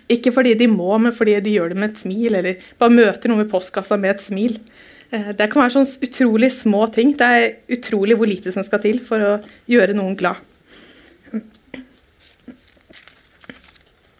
Ikke 0.08 0.32
fordi 0.32 0.54
de 0.56 0.68
må, 0.68 0.88
men 0.98 1.12
fordi 1.12 1.36
de 1.44 1.52
gjør 1.58 1.74
det 1.74 1.78
med 1.78 1.92
et 1.92 2.00
smil, 2.00 2.38
eller 2.40 2.64
bare 2.80 2.96
møter 2.96 3.30
noe 3.30 3.42
med 3.42 3.52
postkassa 3.52 3.98
med 4.00 4.14
et 4.14 4.24
smil. 4.24 4.56
Eh, 5.14 5.30
det 5.38 5.48
kan 5.52 5.62
være 5.62 5.76
sånn 5.76 6.08
utrolig 6.08 6.50
små 6.54 6.86
ting. 6.94 7.14
Det 7.18 7.30
er 7.38 7.76
utrolig 7.76 8.18
hvor 8.18 8.30
lite 8.30 8.52
som 8.54 8.66
skal 8.66 8.82
til 8.82 9.00
for 9.04 9.22
å 9.22 9.32
gjøre 9.70 9.96
noen 9.96 10.18
glad. 10.18 10.42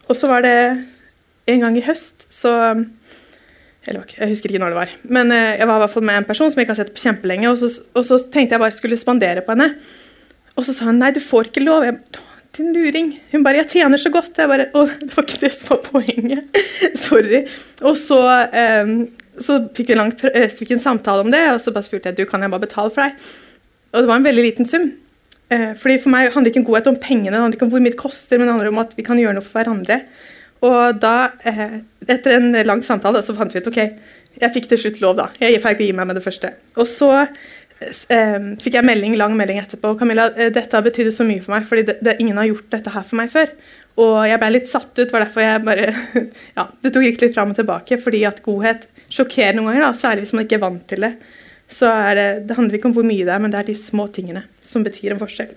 Og 0.05 0.13
så 0.13 0.29
var 0.29 0.45
det 0.45 0.57
en 1.49 1.63
gang 1.63 1.77
i 1.77 1.83
høst, 1.85 2.27
så 2.29 2.51
eller 3.85 4.13
jeg 4.15 4.31
husker 4.31 4.49
ikke 4.49 4.61
når 4.61 4.73
det 4.73 4.79
var. 4.79 4.93
Men 5.17 5.33
eh, 5.33 5.57
jeg 5.59 5.67
var 5.69 5.77
i 5.77 5.81
hvert 5.83 5.93
fall 5.93 6.05
med 6.07 6.19
en 6.19 6.27
person 6.27 6.49
som 6.49 6.57
jeg 6.57 6.65
ikke 6.65 6.73
har 6.73 6.79
sett 6.79 6.95
på 6.95 7.03
kjempelenge. 7.05 7.51
Og 7.51 7.59
så, 7.61 7.69
og 7.93 8.07
så 8.07 8.17
tenkte 8.33 8.55
jeg 8.55 8.63
bare 8.63 8.73
skulle 8.77 8.97
spandere 8.97 9.43
på 9.45 9.53
henne. 9.53 9.75
Og 10.55 10.65
så 10.65 10.73
sa 10.73 10.87
hun 10.87 10.97
nei, 11.01 11.11
du 11.13 11.21
får 11.21 11.51
ikke 11.51 11.65
lov. 11.65 11.85
Jeg, 11.85 11.99
din 12.55 12.71
luring. 12.73 13.11
Hun 13.33 13.43
bare 13.43 13.57
'jeg 13.57 13.67
tjener 13.75 13.97
så 13.97 14.09
godt'. 14.09 14.37
Jeg 14.37 14.47
bare, 14.47 14.67
Å, 14.73 14.85
det 14.87 15.11
var 15.15 15.23
ikke 15.27 15.41
det 15.43 15.53
som 15.53 15.67
var 15.69 15.81
poenget. 15.85 16.61
Sorry. 17.05 17.45
Og 17.81 17.97
så, 17.99 18.19
um, 18.81 19.09
så 19.43 19.57
fikk 19.75 19.91
vi, 19.91 19.97
langt, 19.99 20.21
eh, 20.31 20.51
fikk 20.51 20.75
en 20.75 20.83
samtale 20.83 21.25
om 21.25 21.31
det, 21.33 21.41
og 21.53 21.59
så 21.63 21.73
bare 21.75 21.87
spurte 21.87 22.11
jeg 22.11 22.19
du, 22.19 22.25
kan 22.29 22.43
jeg 22.43 22.53
bare 22.53 22.65
betale 22.67 22.93
for 22.93 23.05
deg. 23.05 23.25
Og 23.93 24.03
det 24.03 24.09
var 24.11 24.21
en 24.21 24.27
veldig 24.27 24.45
liten 24.45 24.69
sum. 24.69 24.91
Uh, 25.45 25.75
fordi 25.77 25.99
For 26.01 26.09
meg 26.09 26.31
handler 26.33 26.49
ikke 26.49 26.63
om 26.63 26.65
godhet 26.65 26.87
om 26.89 26.95
pengene, 26.97 27.35
det 27.35 27.37
handler 27.37 27.57
ikke 27.59 27.67
om 27.67 27.73
hvor 27.75 27.83
mye 27.83 27.93
det 27.93 28.01
koster, 28.01 28.39
men 28.39 28.47
det 28.47 28.55
handler 28.55 28.71
om 28.71 28.81
at 28.81 28.95
vi 28.97 29.05
kan 29.05 29.19
gjøre 29.21 29.37
noe 29.37 29.45
for 29.45 29.59
hverandre. 29.59 29.99
Og 30.65 30.99
da, 31.01 31.15
eh, 31.45 31.81
etter 32.07 32.37
en 32.37 32.51
lang 32.65 32.81
samtale, 32.83 33.21
så 33.21 33.35
fant 33.37 33.53
vi 33.53 33.61
ut 33.61 33.67
ok, 33.69 33.79
jeg 34.41 34.53
fikk 34.55 34.69
til 34.71 34.81
slutt 34.81 35.01
lov, 35.03 35.17
da. 35.19 35.27
Jeg 35.39 35.61
får 35.61 35.75
ikke 35.75 35.85
gi 35.87 35.95
meg 35.95 36.07
med 36.09 36.17
det 36.17 36.23
første. 36.25 36.51
Og 36.79 36.87
så 36.89 37.11
eh, 37.21 37.27
fikk 37.79 38.77
jeg 38.77 38.87
melding, 38.87 39.15
lang 39.19 39.35
melding 39.37 39.59
etterpå. 39.59 39.95
Camilla, 39.99 40.29
eh, 40.35 40.51
dette 40.53 40.75
har 40.75 40.85
betydd 40.85 41.11
så 41.13 41.25
mye 41.27 41.43
for 41.43 41.55
meg, 41.55 41.65
fordi 41.67 41.85
det, 41.89 41.97
det, 42.05 42.17
ingen 42.23 42.37
har 42.39 42.47
gjort 42.47 42.69
dette 42.71 42.93
her 42.93 43.03
for 43.03 43.19
meg 43.19 43.33
før. 43.33 43.51
Og 44.01 44.15
jeg 44.27 44.39
ble 44.41 44.51
litt 44.51 44.69
satt 44.69 44.91
ut, 44.99 45.11
var 45.11 45.23
derfor 45.23 45.43
jeg 45.43 45.63
bare 45.63 45.89
Ja, 46.57 46.67
det 46.83 46.91
tok 46.91 47.07
ikke 47.07 47.27
litt 47.27 47.35
fram 47.35 47.53
og 47.53 47.59
tilbake, 47.59 47.99
fordi 48.01 48.23
at 48.27 48.41
godhet 48.45 48.87
sjokkerer 49.07 49.55
noen 49.57 49.71
ganger, 49.71 49.87
da, 49.87 49.91
særlig 49.99 50.25
hvis 50.25 50.35
man 50.35 50.47
ikke 50.47 50.59
er 50.59 50.65
vant 50.65 50.87
til 50.91 51.07
det. 51.07 51.13
Så 51.71 51.91
det, 52.17 52.25
det 52.47 52.57
handler 52.57 52.79
ikke 52.79 52.91
om 52.91 52.97
hvor 52.97 53.07
mye 53.07 53.27
det 53.27 53.35
er, 53.35 53.43
men 53.43 53.53
det 53.53 53.61
er 53.61 53.69
de 53.71 53.77
små 53.79 54.07
tingene 54.13 54.45
som 54.63 54.83
betyr 54.85 55.15
en 55.15 55.21
forskjell. 55.21 55.55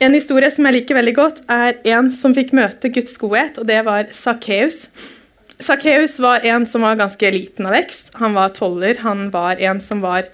En 0.00 0.14
historie 0.16 0.48
som 0.52 0.64
jeg 0.64 0.78
liker 0.78 0.96
veldig 0.96 1.16
godt, 1.16 1.42
er 1.52 1.76
en 1.92 2.08
som 2.14 2.32
fikk 2.36 2.54
møte 2.56 2.88
Guds 2.92 3.18
godhet, 3.20 3.58
og 3.60 3.66
det 3.68 3.82
var 3.84 4.08
Sakkeus. 4.16 4.86
Sakkeus 5.60 6.18
var 6.18 6.46
en 6.46 6.66
som 6.66 6.82
var 6.82 6.96
ganske 6.96 7.30
liten 7.30 7.66
av 7.66 7.72
vekst. 7.76 8.10
Han 8.20 8.34
var 8.34 8.48
toller. 8.56 8.96
Han 9.04 9.28
var 9.30 9.60
en 9.60 9.80
som 9.80 10.00
var 10.00 10.26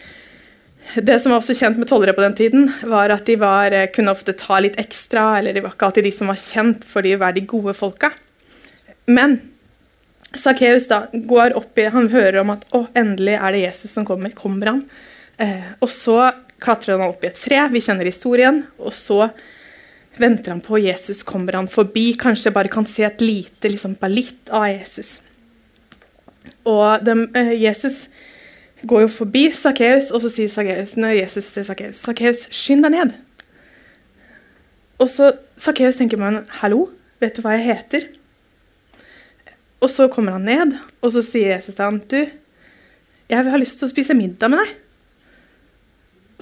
Det 1.03 1.17
som 1.19 1.33
var 1.33 1.41
også 1.41 1.55
kjent 1.59 1.81
med 1.81 1.89
tollere 1.91 2.13
på 2.15 2.23
den 2.23 2.35
tiden, 2.39 2.69
var 2.87 3.11
at 3.11 3.27
de 3.27 3.35
var, 3.37 3.75
eh, 3.75 3.89
kunne 3.91 4.13
ofte 4.15 4.33
ta 4.39 4.61
litt 4.63 4.77
ekstra, 4.79 5.39
eller 5.39 5.53
de 5.53 5.61
var 5.65 5.73
ikke 5.75 5.87
alltid 5.89 6.05
de 6.05 6.13
som 6.15 6.29
var 6.31 6.39
kjent 6.39 6.85
for 6.87 7.03
å 7.03 7.19
være 7.19 7.35
de 7.35 7.41
gode 7.41 7.75
folka. 7.75 8.13
Men 9.07 9.41
Sakkeus 10.35 10.87
går 11.27 11.57
opp 11.57 11.79
i 11.79 11.89
Han 11.91 12.09
hører 12.09 12.39
om 12.41 12.51
at 12.55 12.65
å, 12.71 12.87
endelig 12.95 13.35
er 13.35 13.53
det 13.53 13.65
Jesus 13.65 13.91
som 13.91 14.07
kommer. 14.07 14.31
Kommer 14.31 14.67
han? 14.67 14.85
Eh, 15.39 15.75
og 15.81 15.91
så 15.91 16.33
klatrer 16.63 16.99
han 16.99 17.11
opp 17.11 17.25
i 17.25 17.31
et 17.33 17.41
tre. 17.41 17.69
Vi 17.73 17.83
kjenner 17.83 18.09
historien. 18.09 18.63
Og 18.79 18.95
så 18.97 19.31
venter 20.21 20.55
han 20.55 20.63
på 20.65 20.81
Jesus, 20.81 21.23
kommer 21.27 21.59
han 21.59 21.69
forbi, 21.69 22.11
kanskje 22.19 22.53
bare 22.55 22.73
kan 22.73 22.87
se 22.89 23.05
et 23.07 23.23
lite 23.25 23.71
liksom, 23.73 23.97
bare 24.01 24.15
litt 24.15 24.53
av 24.55 24.69
Jesus. 24.71 25.19
Og 26.67 27.05
de, 27.07 27.17
eh, 27.37 27.53
Jesus 27.63 28.07
går 28.87 29.07
jo 29.07 29.13
forbi 29.13 29.47
Sakkeus, 29.55 30.11
og 30.11 30.23
så 30.23 30.31
sier 30.33 30.51
Sakkeus 30.53 30.97
nei, 31.01 31.17
Jesus 31.21 31.49
til 31.53 31.67
Sakkeus 31.67 32.03
Sakkeus, 32.05 32.47
skynd 32.55 32.87
deg 32.87 32.95
ned. 32.95 33.15
Og 35.03 35.11
så 35.13 35.33
Sakkeus 35.61 35.99
tenker 36.01 36.21
man, 36.21 36.45
hallo, 36.61 36.91
vet 37.21 37.37
du 37.37 37.43
hva 37.45 37.57
jeg 37.57 37.69
heter? 37.71 38.09
Og 39.81 39.91
så 39.93 40.09
kommer 40.09 40.39
han 40.39 40.47
ned, 40.49 40.77
og 41.05 41.13
så 41.13 41.23
sier 41.25 41.57
Jesus 41.57 41.77
til 41.77 41.85
ham, 41.85 42.01
du, 42.01 42.27
jeg 43.29 43.51
har 43.51 43.61
lyst 43.61 43.81
til 43.81 43.89
å 43.89 43.93
spise 43.93 44.17
middag 44.17 44.53
med 44.53 44.63
deg. 44.63 44.75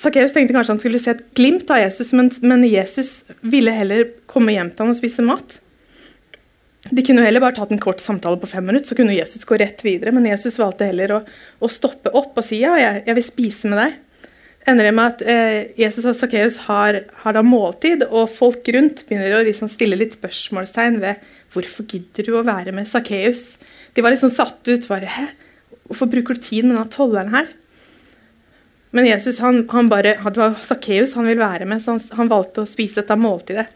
Sakkeus 0.01 0.33
tenkte 0.35 0.55
kanskje 0.57 0.75
han 0.75 0.81
skulle 0.83 1.01
se 1.03 1.13
et 1.15 1.27
glimt 1.39 1.69
av 1.71 1.79
Jesus, 1.79 2.11
men, 2.17 2.31
men, 2.43 2.65
Jesus 2.67 3.21
ville 3.47 3.75
heller 3.75 4.09
komme 4.31 4.55
hjem 4.55 4.73
til 4.73 4.85
ham 4.85 4.95
og 4.95 4.99
spise 4.99 5.23
mat. 5.27 5.61
De 6.91 7.05
kunne 7.07 7.25
heller 7.25 7.41
bare 7.41 7.57
tatt 7.57 7.71
en 7.73 7.81
kort 7.81 8.03
samtale 8.03 8.41
på 8.41 8.51
fem 8.51 8.67
minutter, 8.67 8.91
så 8.91 8.99
kunne 8.99 9.15
Jesus 9.15 9.47
gå 9.49 9.57
rett 9.61 9.85
videre. 9.87 10.13
Men 10.13 10.27
Jesus 10.29 10.59
valgte 10.61 10.89
heller 10.91 11.15
å, 11.15 11.21
å 11.63 11.71
stoppe 11.71 12.13
opp 12.13 12.35
og 12.37 12.45
si 12.45 12.61
ja, 12.61 12.75
jeg, 12.81 13.05
jeg, 13.07 13.19
vil 13.21 13.27
spise 13.29 13.71
med 13.71 13.81
deg. 13.81 13.97
Ender 14.69 14.89
det 14.89 14.93
med 14.97 15.15
at 15.15 15.25
eh, 15.29 15.57
Jesus 15.79 16.09
og 16.11 16.19
Sakkeus 16.19 16.59
har, 16.67 17.03
har, 17.23 17.37
da 17.37 17.45
måltid, 17.45 18.05
og 18.09 18.33
folk 18.33 18.69
rundt 18.75 19.05
begynner 19.07 19.39
å 19.39 19.45
liksom 19.47 19.71
stille 19.73 19.99
litt 20.01 20.17
spørsmålstegn 20.19 21.01
ved 21.05 21.25
hvorfor 21.55 21.87
gidder 21.87 22.27
du 22.27 22.35
å 22.41 22.47
være 22.47 22.75
med 22.75 22.89
Sakkeus. 22.91 23.53
De 23.95 24.05
var 24.05 24.13
liksom 24.13 24.33
satt 24.33 24.61
ut. 24.67 24.89
bare, 24.91 25.07
Hæ? 25.07 25.29
Hvorfor 25.87 26.09
bruker 26.11 26.35
du 26.37 26.41
tid 26.43 26.65
med 26.65 26.75
denne 26.75 26.91
tolleren 26.91 27.33
her? 27.37 27.53
Men 28.95 29.09
Jesus 29.09 29.41
han, 29.43 29.65
han 29.73 29.89
bare, 29.91 30.15
det 30.23 30.39
var 30.39 30.55
Sakkeus 30.63 31.17
han 31.19 31.27
ville 31.27 31.43
være 31.43 31.67
med, 31.67 31.83
så 31.83 31.97
han, 31.97 32.03
han, 32.15 32.31
valgte 32.31 32.63
å 32.63 32.69
spise 32.69 33.01
dette 33.01 33.17
måltidet. 33.19 33.67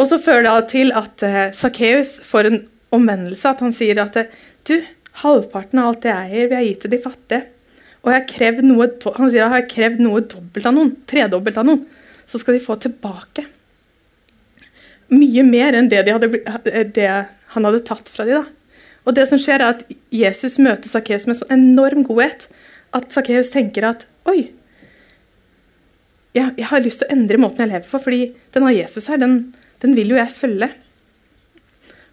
Og 0.00 0.08
så 0.08 0.16
fører 0.22 0.46
det 0.48 0.70
til 0.72 0.94
at 0.96 1.24
eh, 1.26 1.50
Sakkeus 1.52 2.14
får 2.24 2.48
en 2.48 2.60
omvendelse. 2.96 3.50
At 3.50 3.60
han 3.60 3.74
sier 3.76 4.00
at 4.00 4.16
du, 4.64 4.78
halvparten 5.20 5.82
av 5.82 5.90
alt 5.90 6.08
jeg 6.08 6.30
eier, 6.30 6.48
vil 6.48 6.56
jeg 6.56 6.70
gi 6.70 6.78
til 6.80 6.94
de 6.94 7.00
fattige. 7.04 7.42
Og 8.00 8.14
jeg 8.14 8.54
noe, 8.64 8.86
han 9.18 9.28
sier 9.28 9.44
at 9.44 9.50
jeg 9.50 9.56
har 9.58 9.66
krevd 9.74 10.00
noe 10.06 10.22
dobbelt 10.24 10.70
av 10.70 10.76
noen, 10.78 10.94
tredobbelt 11.10 11.60
av 11.60 11.68
noen. 11.68 11.82
Så 12.24 12.40
skal 12.40 12.56
de 12.56 12.64
få 12.64 12.78
tilbake. 12.80 13.44
Mye 15.12 15.44
mer 15.44 15.76
enn 15.76 15.90
det, 15.92 16.06
de 16.06 16.16
hadde, 16.16 16.84
det 16.96 17.10
han 17.52 17.68
hadde 17.68 17.82
tatt 17.84 18.08
fra 18.08 18.24
dem. 18.24 18.48
Og 19.04 19.16
det 19.16 19.26
som 19.28 19.40
skjer 19.42 19.60
er 19.60 19.74
at 19.74 19.84
Jesus 20.14 20.56
møter 20.62 20.88
Sakkeus 20.88 21.28
med 21.28 21.36
så 21.36 21.48
enorm 21.52 22.06
godhet 22.08 22.48
at 22.96 23.12
Sakkeus 23.12 23.52
tenker 23.52 23.84
at 23.90 24.06
Oi, 24.30 24.44
jeg, 26.36 26.52
jeg, 26.54 26.66
har 26.70 26.84
lyst 26.84 27.02
til 27.02 27.08
å 27.08 27.16
endre 27.16 27.40
måten 27.42 27.64
jeg 27.64 27.72
lever 27.72 27.90
på, 27.90 28.00
fordi 28.02 28.20
denne 28.54 28.70
Jesus 28.76 29.08
her, 29.10 29.18
den, 29.18 29.40
den 29.82 29.96
vil 29.96 30.12
jo 30.14 30.20
jeg 30.20 30.34
følge. 30.36 30.70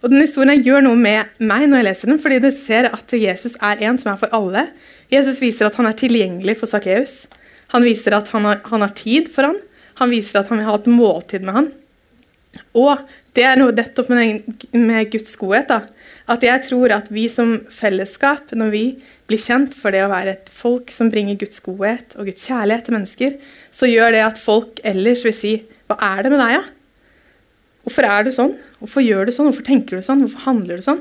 Og 0.02 0.12
den 0.12 0.22
historien 0.22 0.62
gjør 0.62 0.84
noe 0.86 0.98
med 0.98 1.38
meg 1.42 1.66
når 1.66 1.80
jeg 1.80 1.88
leser 1.88 2.12
den, 2.12 2.20
fordi 2.22 2.38
det 2.42 2.52
ser 2.54 2.90
at 2.90 3.14
Jesus 3.14 3.56
er 3.64 3.82
en 3.86 3.98
som 3.98 4.12
er 4.12 4.20
for 4.20 4.34
alle. 4.34 4.68
Jesus 5.10 5.40
viser 5.42 5.66
at 5.66 5.78
han 5.78 5.88
er 5.90 5.98
tilgjengelig 5.98 6.58
for 6.60 6.70
Sakkeus. 6.70 7.24
Han 7.74 7.84
viser 7.84 8.14
at 8.16 8.30
han 8.32 8.46
har, 8.46 8.62
han 8.70 8.84
har, 8.84 8.94
tid 8.96 9.30
for 9.32 9.50
han. 9.50 9.58
Han 9.98 10.12
viser 10.14 10.40
at 10.40 10.50
han 10.50 10.60
vil 10.60 10.68
ha 10.68 10.76
et 10.78 10.90
måltid 10.92 11.46
med 11.46 11.58
han. 11.58 11.70
Og 12.78 13.02
det 13.36 13.44
er 13.44 13.58
noe 13.58 13.74
nettopp 13.74 14.10
med, 14.14 14.54
med 14.72 15.10
Guds 15.12 15.34
godhet. 15.40 15.68
da, 15.70 15.80
At 16.28 16.44
jeg 16.44 16.64
tror 16.66 16.92
at 16.92 17.08
vi 17.12 17.24
som 17.32 17.54
fellesskap, 17.72 18.52
når 18.52 18.72
vi 18.74 18.84
blir 19.28 19.40
kjent 19.40 19.76
for 19.76 19.94
det 19.94 20.02
å 20.04 20.10
være 20.12 20.34
et 20.36 20.50
folk 20.52 20.92
som 20.92 21.08
bringer 21.12 21.38
Guds 21.40 21.62
godhet 21.64 22.12
og 22.18 22.28
Guds 22.28 22.44
kjærlighet 22.44 22.84
til 22.84 22.96
mennesker, 22.98 23.38
så 23.72 23.88
gjør 23.88 24.12
det 24.12 24.24
at 24.26 24.40
folk 24.40 24.82
ellers 24.86 25.24
vil 25.24 25.36
si 25.36 25.54
Hva 25.88 25.96
er 26.04 26.26
det 26.26 26.34
med 26.34 26.42
deg, 26.42 26.50
da? 26.52 26.58
Ja? 26.58 26.64
Hvorfor 27.88 28.04
er 28.04 28.26
du 28.26 28.28
sånn? 28.34 28.58
Hvorfor 28.82 29.00
gjør 29.00 29.24
du 29.24 29.32
sånn? 29.32 29.46
Hvorfor 29.48 29.64
tenker 29.64 29.96
du 29.96 30.04
sånn? 30.04 30.20
Hvorfor 30.20 30.44
handler 30.44 30.76
du 30.76 30.84
sånn? 30.84 31.00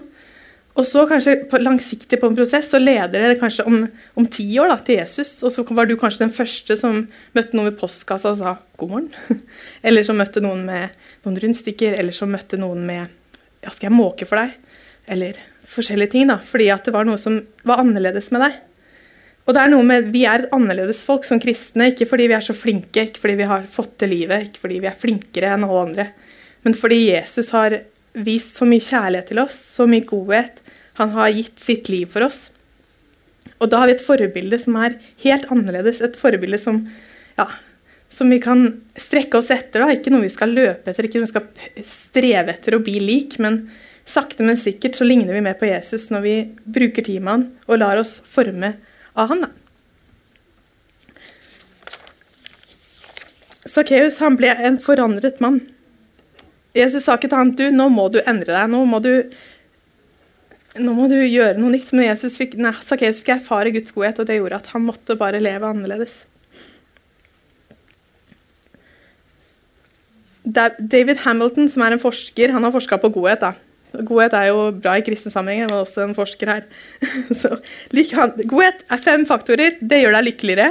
Og 0.78 0.86
så 0.86 1.04
kanskje 1.10 1.34
på, 1.50 1.58
langsiktig 1.60 2.20
på 2.22 2.30
en 2.30 2.38
prosess 2.38 2.70
så 2.70 2.80
leder 2.80 3.26
det 3.26 3.40
kanskje 3.42 3.66
om, 3.68 3.80
om 4.16 4.28
ti 4.30 4.46
år 4.62 4.70
da, 4.70 4.78
til 4.86 5.00
Jesus. 5.00 5.32
Og 5.42 5.52
så 5.52 5.66
var 5.74 5.90
du 5.90 5.96
kanskje 5.98 6.24
den 6.24 6.34
første 6.34 6.78
som 6.78 7.02
møtte 7.36 7.58
noen 7.58 7.72
ved 7.72 7.80
postkassa 7.82 8.36
og 8.36 8.40
sa 8.40 8.54
'god 8.78 8.94
morgen'. 8.94 9.42
eller 9.88 10.06
som 10.06 10.22
møtte 10.22 10.44
noen 10.46 10.64
med 10.70 10.94
noen 11.26 11.40
rundstykker, 11.42 11.98
eller 11.98 12.14
som 12.14 12.30
møtte 12.30 12.62
noen 12.62 12.86
med 12.86 13.08
'ja, 13.64 13.74
skal 13.74 13.90
jeg 13.90 13.98
måke 13.98 14.30
for 14.30 14.38
deg'? 14.38 14.54
Eller 15.08 15.40
forskjellige 15.68 16.14
ting, 16.14 16.30
da, 16.32 16.40
fordi 16.44 16.70
at 16.74 16.88
det 16.88 16.94
var 16.96 17.08
noe 17.08 17.20
som 17.22 17.42
var 17.68 17.84
annerledes 17.84 18.30
med 18.34 18.44
deg. 18.46 18.58
Og 19.48 19.56
det 19.56 19.62
er 19.64 19.72
noe 19.72 19.86
med, 19.88 20.10
Vi 20.12 20.26
er 20.28 20.44
et 20.44 20.56
annerledes 20.56 21.00
folk 21.04 21.24
som 21.24 21.40
kristne, 21.40 21.92
ikke 21.92 22.08
fordi 22.10 22.28
vi 22.28 22.36
er 22.36 22.44
så 22.44 22.56
flinke, 22.56 23.08
ikke 23.08 23.22
fordi 23.24 23.38
vi 23.40 23.48
har 23.48 23.68
fått 23.72 23.98
til 24.02 24.12
livet, 24.12 24.50
ikke 24.50 24.66
fordi 24.66 24.80
vi 24.84 24.90
er 24.90 25.02
flinkere 25.04 25.54
enn 25.56 25.64
alle 25.68 25.84
andre, 25.88 26.08
men 26.66 26.76
fordi 26.76 27.00
Jesus 27.14 27.54
har 27.56 27.78
vist 28.18 28.58
så 28.58 28.68
mye 28.68 28.84
kjærlighet 28.84 29.30
til 29.32 29.40
oss, 29.40 29.56
så 29.72 29.88
mye 29.88 30.04
godhet. 30.08 30.60
Han 31.00 31.14
har 31.14 31.32
gitt 31.32 31.62
sitt 31.62 31.88
liv 31.94 32.10
for 32.12 32.26
oss. 32.28 32.48
Og 33.62 33.70
da 33.72 33.82
har 33.82 33.90
vi 33.90 33.96
et 33.96 34.04
forbilde 34.04 34.60
som 34.60 34.76
er 34.82 34.98
helt 35.24 35.48
annerledes. 35.54 36.02
Et 36.04 36.18
forbilde 36.18 36.60
som 36.60 36.82
ja, 37.38 37.46
som 38.10 38.30
vi 38.34 38.40
kan 38.42 38.66
strekke 38.98 39.40
oss 39.40 39.52
etter. 39.54 39.84
Da. 39.84 39.94
Ikke 39.94 40.14
noe 40.14 40.26
vi 40.26 40.34
skal 40.34 40.54
løpe 40.56 40.92
etter, 40.92 41.08
ikke 41.08 41.22
noe 41.22 41.28
vi 41.28 41.34
skal 41.36 41.86
streve 41.88 42.56
etter 42.56 42.78
å 42.78 42.82
bli 42.84 42.98
lik, 43.04 43.38
men 43.44 43.68
sakte, 44.08 44.46
men 44.48 44.60
sikkert 44.60 44.98
så 44.98 45.08
ligner 45.08 45.36
vi 45.36 45.44
mer 45.44 45.58
på 45.60 45.68
Jesus 45.70 46.10
når 46.14 46.26
vi 46.26 46.36
bruker 46.64 47.06
tid 47.06 47.22
med 47.22 47.34
han 47.34 47.48
og 47.68 47.82
lar 47.82 48.00
oss 48.02 48.18
forme 48.26 48.76
av 49.18 49.34
han. 49.34 49.48
Sakkeus 53.68 54.18
ble 54.40 54.54
en 54.56 54.80
forandret 54.82 55.42
mann. 55.44 55.60
Jesus 56.78 57.06
sa 57.06 57.18
ikke 57.18 57.30
til 57.30 57.42
han 57.42 57.54
du, 57.58 57.68
nå 57.74 57.90
må 57.94 58.08
du 58.14 58.22
endre 58.24 58.54
deg, 58.54 58.72
nå 58.72 58.84
må 58.90 59.02
du, 59.04 59.12
nå 60.78 60.96
må 60.98 61.10
du 61.12 61.18
gjøre 61.20 61.58
noe 61.60 61.74
nytt. 61.76 61.92
Men 61.94 62.10
Jesus 62.12 62.38
fikk, 62.40 62.56
nei, 62.62 62.74
Sakkeus 62.86 63.22
fikk 63.22 63.36
erfare 63.38 63.74
Guds 63.76 63.94
godhet, 63.94 64.22
og 64.22 64.30
det 64.30 64.40
gjorde 64.40 64.62
at 64.62 64.72
han 64.74 64.86
måtte 64.88 65.18
bare 65.20 65.42
leve 65.44 65.70
annerledes. 65.70 66.24
David 70.48 71.26
Hamilton, 71.26 71.68
som 71.68 71.84
er 71.84 71.98
en 71.98 72.02
forsker, 72.02 72.54
han 72.56 72.64
har 72.64 72.72
forska 72.72 73.02
på 73.02 73.12
godhet. 73.18 73.44
da. 73.44 73.67
Godhet 74.06 74.36
er 74.38 74.50
jo 74.52 74.68
bra 74.78 74.98
i 75.00 75.04
kristne 75.06 75.32
sammenhenger, 75.34 75.70
men 75.70 75.82
også 75.82 76.04
en 76.06 76.16
forsker 76.18 76.52
her. 76.52 76.66
Så, 77.42 77.58
godhet 78.46 78.84
er 78.92 79.04
fem 79.04 79.26
faktorer. 79.30 79.80
Det 79.82 80.02
gjør 80.04 80.18
deg 80.18 80.30
lykkeligere. 80.32 80.70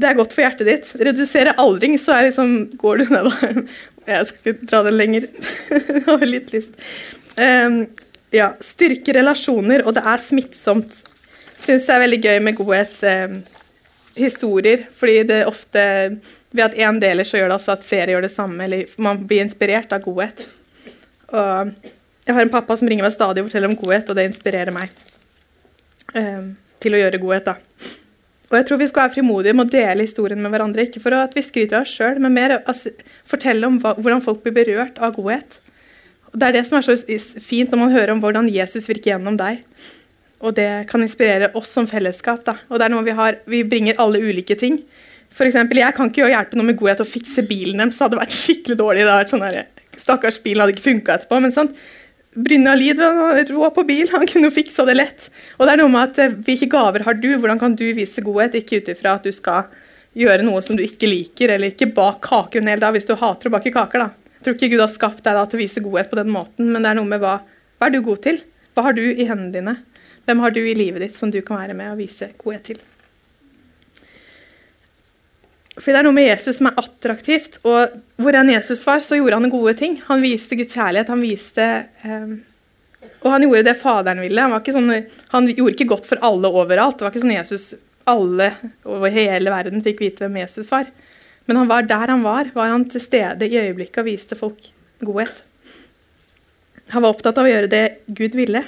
Det 0.00 0.08
er 0.08 0.18
godt 0.18 0.34
for 0.34 0.42
hjertet 0.44 0.68
ditt. 0.68 0.90
Redusere 0.98 1.54
aldring, 1.62 1.98
så 2.00 2.16
er 2.16 2.28
liksom, 2.30 2.54
går 2.80 3.02
du 3.02 3.10
ned. 3.14 3.62
Jeg 4.08 4.28
skal 4.30 4.54
ikke 4.54 4.70
dra 4.70 4.82
den 4.88 4.98
lenger. 4.98 5.28
Jeg 5.70 6.04
har 6.08 6.26
litt 6.26 6.52
lyst. 6.54 6.76
Um, 7.38 7.84
ja, 8.34 8.52
styrke 8.64 9.14
relasjoner, 9.14 9.84
og 9.86 9.96
det 9.96 10.04
er 10.08 10.22
smittsomt. 10.24 10.98
Syns 11.62 11.86
det 11.86 11.94
er 11.94 12.02
veldig 12.02 12.22
gøy 12.24 12.38
med 12.42 12.58
godhet. 12.58 12.96
Um, 13.06 13.42
historier, 14.16 14.86
fordi 14.98 15.22
det 15.28 15.44
ofte 15.48 15.82
ved 16.52 16.64
at 16.66 16.74
én 16.76 16.98
deler, 17.00 17.24
så 17.24 17.38
gjør 17.38 17.52
det 17.52 17.58
også 17.60 17.76
at 17.76 17.86
flere 17.86 18.12
gjør 18.12 18.26
det 18.26 18.32
samme. 18.34 18.64
Eller 18.64 18.90
man 19.00 19.22
blir 19.26 19.44
inspirert 19.44 19.92
av 19.94 20.04
godhet. 20.04 20.44
Og 21.32 21.72
jeg 22.26 22.36
har 22.36 22.44
en 22.44 22.52
pappa 22.52 22.76
som 22.78 22.88
ringer 22.90 23.06
meg 23.06 23.14
stadig 23.14 23.42
og 23.42 23.48
forteller 23.48 23.72
om 23.72 23.78
godhet, 23.78 24.10
og 24.10 24.18
det 24.18 24.28
inspirerer 24.28 24.74
meg 24.74 24.92
eh, 26.14 26.52
til 26.82 26.94
å 26.94 27.00
gjøre 27.02 27.20
godhet. 27.22 27.50
da. 27.50 27.90
Og 28.52 28.58
jeg 28.58 28.68
tror 28.68 28.78
vi 28.82 28.86
skal 28.90 29.06
være 29.06 29.14
frimodige 29.14 29.56
med 29.56 29.64
å 29.64 29.72
dele 29.72 30.04
historien 30.04 30.42
med 30.42 30.52
hverandre. 30.52 30.84
Ikke 30.84 31.00
for 31.00 31.16
at 31.16 31.32
vi 31.32 31.44
skryter 31.44 31.78
av 31.78 31.86
oss 31.86 31.94
sjøl, 31.96 32.20
men 32.20 32.34
mer 32.36 32.58
altså, 32.60 32.92
fortelle 33.28 33.68
om 33.68 33.78
hva, 33.80 33.94
hvordan 33.96 34.22
folk 34.24 34.42
blir 34.44 34.54
berørt 34.58 35.00
av 35.00 35.16
godhet. 35.16 35.56
Og 36.32 36.38
Det 36.38 36.48
er 36.48 36.56
det 36.58 36.66
som 36.68 36.78
er 36.78 36.84
så 36.84 36.96
fint 37.40 37.72
når 37.72 37.80
man 37.80 37.94
hører 37.94 38.12
om 38.14 38.20
hvordan 38.20 38.50
Jesus 38.52 38.86
virker 38.88 39.14
gjennom 39.14 39.38
deg. 39.40 39.64
Og 40.42 40.54
det 40.58 40.68
kan 40.90 41.02
inspirere 41.02 41.50
oss 41.58 41.72
som 41.72 41.88
fellesskap. 41.88 42.44
Da. 42.44 42.58
Og 42.68 42.78
det 42.78 42.86
er 42.86 42.92
noe 42.92 43.06
Vi 43.06 43.16
har, 43.16 43.40
vi 43.48 43.62
bringer 43.64 43.98
alle 44.02 44.20
ulike 44.20 44.58
ting. 44.58 44.82
For 45.32 45.48
eksempel, 45.48 45.80
jeg 45.80 45.96
kan 45.96 46.12
ikke 46.12 46.28
hjelpe 46.28 46.58
noe 46.60 46.68
med 46.68 46.76
godhet 46.76 47.00
å 47.00 47.08
fikse 47.08 47.44
bilen 47.48 47.80
deres. 47.80 47.96
Det 47.96 48.04
hadde 48.04 48.20
vært 48.20 48.36
skikkelig 48.44 48.78
dårlig. 48.78 49.02
Det 49.02 49.10
hadde 49.10 49.24
vært 49.24 49.34
sånn 49.34 49.48
her, 49.48 49.60
Stakkars 50.02 50.40
bilen 50.44 50.64
hadde 50.64 50.76
ikke 50.76 50.90
funka 50.90 51.16
etterpå. 51.16 51.40
men 51.40 51.54
sant? 51.54 51.72
Brynja 52.34 52.72
Lid 52.74 53.00
rå 53.50 53.70
på 53.70 53.84
bil, 53.84 54.08
han 54.08 54.24
kunne 54.26 54.48
jo 54.48 54.54
fiksa 54.54 54.86
det 54.88 54.94
lett. 54.96 55.26
Og 55.58 55.66
det 55.66 55.74
er 55.74 55.80
noe 55.82 55.92
med 55.92 56.12
at 56.12 56.20
eh, 56.22 56.36
Hvilke 56.46 56.68
gaver 56.72 57.04
har 57.04 57.18
du? 57.20 57.28
Hvordan 57.36 57.60
kan 57.60 57.74
du 57.76 57.84
vise 57.92 58.24
godhet? 58.24 58.56
Ikke 58.56 58.80
ut 58.80 58.88
ifra 58.88 59.18
at 59.18 59.26
du 59.26 59.32
skal 59.36 59.68
gjøre 60.16 60.44
noe 60.46 60.62
som 60.64 60.78
du 60.78 60.84
ikke 60.84 61.10
liker, 61.10 61.52
eller 61.52 61.72
ikke 61.72 61.90
bak 61.92 62.22
kaker 62.24 62.62
en 62.62 62.70
hel 62.72 62.80
dag 62.80 62.96
hvis 62.96 63.08
du 63.08 63.14
hater 63.20 63.50
å 63.50 63.54
bake 63.56 63.72
kaker. 63.74 64.06
da. 64.06 64.32
Jeg 64.38 64.46
tror 64.46 64.56
ikke 64.56 64.70
Gud 64.72 64.84
har 64.84 64.92
skapt 64.92 65.24
deg 65.24 65.36
da 65.36 65.44
til 65.48 65.60
å 65.60 65.62
vise 65.62 65.84
godhet 65.84 66.10
på 66.10 66.20
den 66.20 66.32
måten, 66.32 66.72
men 66.72 66.80
det 66.82 66.92
er 66.92 67.00
noe 67.00 67.08
med 67.08 67.20
hva, 67.22 67.38
hva 67.78 67.88
er 67.88 67.94
du 67.94 68.00
god 68.04 68.24
til? 68.24 68.40
Hva 68.72 68.88
har 68.88 68.96
du 68.96 69.04
i 69.04 69.28
hendene 69.28 69.52
dine? 69.52 69.76
Hvem 70.24 70.42
har 70.44 70.54
du 70.54 70.62
i 70.62 70.76
livet 70.78 71.04
ditt 71.04 71.18
som 71.18 71.32
du 71.32 71.40
kan 71.44 71.60
være 71.60 71.76
med 71.76 71.92
og 71.92 72.00
vise 72.00 72.32
godhet 72.40 72.64
til? 72.72 72.82
Fordi 75.78 75.94
det 75.94 76.00
er 76.02 76.04
noe 76.04 76.16
med 76.16 76.26
Jesus 76.28 76.58
som 76.58 76.68
er 76.68 76.80
attraktivt. 76.82 77.58
Og 77.64 77.94
hvor 78.20 78.36
enn 78.36 78.52
Jesus 78.52 78.82
var, 78.84 79.00
så 79.04 79.16
gjorde 79.16 79.38
han 79.38 79.52
gode 79.52 79.72
ting. 79.78 79.96
Han 80.08 80.24
viste 80.24 80.58
Guds 80.58 80.74
kjærlighet. 80.76 81.12
Han 81.12 81.22
viste 81.24 81.68
um, 82.04 82.34
Og 83.22 83.30
han 83.32 83.46
gjorde 83.46 83.64
det 83.70 83.78
Faderen 83.80 84.20
ville. 84.20 84.44
Han, 84.44 84.74
sånn, 84.76 84.92
han, 85.32 85.48
gjorde 85.48 85.76
ikke 85.76 85.88
godt 85.94 86.10
for 86.10 86.20
alle 86.24 86.50
overalt. 86.52 86.98
Det 86.98 87.06
var 87.06 87.14
ikke 87.14 87.24
sånn 87.24 87.38
Jesus 87.38 87.72
alle 88.10 88.50
over 88.84 89.14
hele 89.14 89.52
verden 89.54 89.84
fikk 89.84 90.02
vite 90.02 90.26
hvem 90.26 90.42
Jesus 90.42 90.68
var. 90.72 90.90
Men 91.48 91.62
han 91.62 91.70
var 91.70 91.88
der 91.88 92.12
han 92.12 92.26
var. 92.26 92.52
Var 92.52 92.74
han 92.74 92.84
til 92.92 93.02
stede 93.02 93.48
i 93.48 93.58
øyeblikket 93.62 94.02
og 94.02 94.10
viste 94.10 94.38
folk 94.38 94.68
godhet. 95.02 95.40
Han 96.92 97.00
var 97.00 97.14
opptatt 97.14 97.38
av 97.40 97.48
å 97.48 97.52
gjøre 97.54 97.72
det 97.72 97.84
Gud 98.12 98.36
ville. 98.36 98.66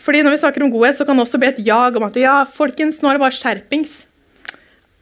Fordi 0.00 0.22
Når 0.24 0.38
vi 0.38 0.40
snakker 0.40 0.64
om 0.64 0.72
godhet, 0.72 0.96
så 0.96 1.04
kan 1.04 1.18
det 1.18 1.26
også 1.26 1.40
bli 1.42 1.50
et 1.50 1.64
jag 1.66 1.96
om 1.98 2.06
at 2.06 2.16
ja, 2.16 2.38
folkens, 2.48 3.02
nå 3.02 3.10
er 3.10 3.18
det 3.18 3.26
bare 3.26 3.36
skjerpings. 3.36 4.06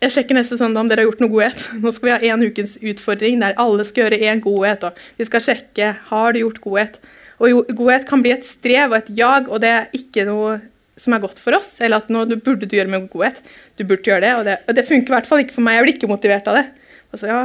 Jeg 0.05 0.13
sjekker 0.13 0.37
neste 0.37 0.59
søndag 0.61 0.83
om 0.83 0.89
dere 0.91 1.03
har 1.03 1.09
gjort 1.09 1.23
noe 1.25 1.33
godhet. 1.33 1.61
Nå 1.83 1.93
skal 1.95 2.09
vi 2.09 2.15
ha 2.15 2.35
en 2.35 2.45
ukens 2.45 2.75
utfordring 2.85 3.41
der 3.41 3.57
alle 3.61 3.85
skal 3.89 4.05
gjøre 4.05 4.21
én 4.29 4.43
godhet. 4.45 4.85
og 4.85 4.99
Vi 5.17 5.29
skal 5.29 5.45
sjekke 5.45 5.93
har 6.11 6.37
du 6.37 6.43
gjort 6.43 6.61
godhet. 6.65 6.99
Og 7.41 7.53
jo, 7.53 7.63
Godhet 7.77 8.07
kan 8.09 8.23
bli 8.25 8.33
et 8.33 8.45
strev 8.45 8.93
og 8.93 8.99
et 8.99 9.11
jag, 9.17 9.49
og 9.53 9.61
det 9.61 9.73
er 9.73 9.97
ikke 9.97 10.25
noe 10.29 10.59
som 11.01 11.13
er 11.13 11.21
godt 11.21 11.41
for 11.41 11.57
oss. 11.57 11.75
Eller 11.81 12.05
at 12.05 12.13
nå 12.13 12.27
burde 12.35 12.69
du 12.69 12.77
gjøre 12.77 12.93
med 12.93 13.09
godhet. 13.13 13.41
Du 13.77 13.85
burde 13.85 14.05
gjøre 14.05 14.25
det, 14.25 14.35
og 14.37 14.45
det, 14.49 14.59
og 14.65 14.79
det 14.79 14.87
funker 14.89 15.13
i 15.13 15.17
hvert 15.17 15.29
fall 15.29 15.45
ikke 15.45 15.57
for 15.57 15.65
meg. 15.65 15.79
Jeg 15.79 15.87
blir 15.87 15.97
ikke 15.97 16.13
motivert 16.13 16.49
av 16.53 16.61
det. 16.61 16.67
Altså, 17.13 17.33
ja, 17.33 17.41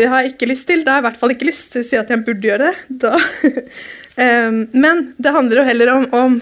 det 0.00 0.10
har 0.10 0.24
jeg 0.24 0.34
ikke 0.34 0.50
lyst 0.50 0.68
til. 0.68 0.84
Da 0.84 0.96
har 0.96 1.00
jeg 1.00 1.04
i 1.04 1.08
hvert 1.10 1.22
fall 1.22 1.36
ikke 1.36 1.48
lyst 1.48 1.70
til 1.72 1.84
å 1.84 1.88
si 1.90 2.00
at 2.00 2.12
jeg 2.12 2.24
burde 2.24 2.50
gjøre 2.50 2.72
det. 2.88 3.14
um, 4.16 4.60
men 4.84 5.08
det 5.20 5.36
handler 5.36 5.60
jo 5.60 5.68
heller 5.68 5.96
om, 5.98 6.06
om 6.16 6.38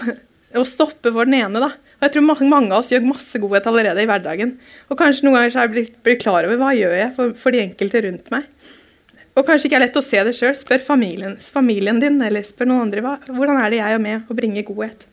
å 0.59 0.67
stoppe 0.67 1.11
for 1.11 1.27
den 1.27 1.41
ene, 1.43 1.63
da. 1.63 1.73
Og 2.03 2.09
jeg 2.09 2.17
tror 2.17 2.47
mange, 2.51 2.67
av 2.67 2.81
oss 2.81 2.89
gjør 2.91 3.05
masse 3.07 3.39
godhet 3.39 3.67
allerede 3.69 4.03
i 4.03 4.07
hverdagen. 4.09 4.57
Og 4.91 4.97
kanskje 4.99 5.23
noen 5.23 5.37
ganger 5.37 5.53
så 5.53 5.61
har 5.61 5.69
jeg 5.69 5.71
blitt, 5.71 5.93
blitt 6.03 6.19
klar 6.19 6.43
over 6.43 6.57
hva 6.59 6.73
gjør 6.75 6.97
jeg 6.97 7.13
for, 7.15 7.31
for 7.39 7.55
de 7.55 7.61
enkelte 7.63 8.01
rundt 8.03 8.27
meg. 8.33 8.49
Og 9.39 9.47
kanskje 9.47 9.69
ikke 9.69 9.79
er 9.79 9.85
lett 9.85 9.95
å 9.95 10.03
se 10.03 10.19
det 10.27 10.33
sjøl. 10.35 10.51
Spør 10.59 10.83
familien, 10.83 11.37
familien, 11.39 12.03
din 12.03 12.19
eller 12.27 12.43
spør 12.43 12.67
noen 12.73 12.89
andre 12.89 13.05
hva, 13.05 13.15
hvordan 13.31 13.61
er 13.61 13.71
det 13.71 13.79
jeg 13.79 13.95
er 13.95 14.03
med 14.03 14.27
å 14.27 14.35
bringe 14.35 14.65
godhet. 14.67 15.07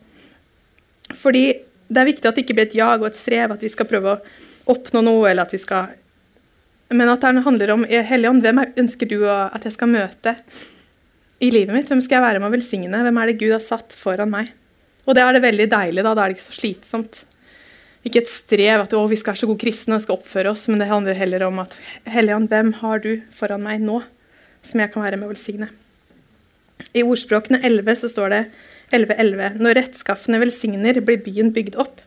Fordi 1.15 1.45
det 1.87 2.03
er 2.03 2.11
viktig 2.11 2.27
at 2.27 2.35
det 2.35 2.43
ikke 2.43 2.59
blir 2.59 2.67
et 2.67 2.77
jag 2.81 2.99
og 2.99 3.07
et 3.07 3.23
strev, 3.23 3.55
at 3.55 3.63
vi 3.63 3.71
skal 3.71 3.87
prøve 3.87 4.17
å 4.17 4.75
oppnå 4.75 5.07
noe, 5.07 5.25
eller 5.31 5.47
at 5.47 5.55
vi 5.55 5.63
skal 5.63 5.97
Men 6.91 7.07
at 7.07 7.23
det 7.23 7.45
handler 7.45 7.71
om 7.71 7.85
Helligånd, 7.87 8.43
hvem 8.43 8.65
ønsker 8.83 9.07
du 9.07 9.21
at 9.31 9.63
jeg 9.63 9.79
skal 9.79 9.87
møte 9.87 10.35
i 11.39 11.47
livet 11.55 11.71
mitt? 11.71 11.87
Hvem 11.87 12.03
skal 12.03 12.19
jeg 12.19 12.27
være 12.27 12.41
med 12.43 12.51
å 12.51 12.55
velsigne? 12.57 13.05
Hvem 13.05 13.19
er 13.21 13.31
det 13.31 13.39
Gud 13.39 13.53
har 13.55 13.63
satt 13.63 13.95
foran 13.95 14.33
meg? 14.33 14.51
Og 15.07 15.17
det 15.17 15.23
er 15.23 15.35
det 15.35 15.43
veldig 15.43 15.67
deilig. 15.71 16.03
Da 16.05 16.13
Da 16.13 16.23
er 16.23 16.31
det 16.31 16.37
ikke 16.37 16.49
så 16.49 16.59
slitsomt. 16.59 17.21
Ikke 18.05 18.23
et 18.23 18.31
strev 18.31 18.81
at 18.81 18.93
vi 18.93 19.19
skal 19.19 19.33
være 19.33 19.41
så 19.43 19.49
gode 19.49 19.61
kristne 19.61 19.97
og 19.97 20.01
skal 20.01 20.17
oppføre 20.17 20.51
oss, 20.53 20.67
men 20.67 20.81
det 20.81 20.89
handler 20.89 21.17
heller 21.17 21.45
om 21.45 21.59
at 21.61 21.75
Helligånd, 22.09 22.49
hvem 22.49 22.73
har 22.81 23.01
du 23.03 23.21
foran 23.29 23.61
meg 23.61 23.81
nå 23.81 24.01
som 24.65 24.81
jeg 24.81 24.91
kan 24.93 25.05
være 25.05 25.19
med 25.21 25.29
å 25.29 25.33
velsigne? 25.35 25.69
I 26.97 27.03
ordspråkene 27.05 27.61
11 27.61 27.99
så 28.01 28.09
står 28.09 28.33
det 28.33 28.41
11.11.: 28.91 29.59
Når 29.61 29.77
rettskaffende 29.77 30.39
velsigner, 30.41 30.97
blir 31.05 31.21
byen 31.21 31.53
bygd 31.53 31.77
opp. 31.77 32.01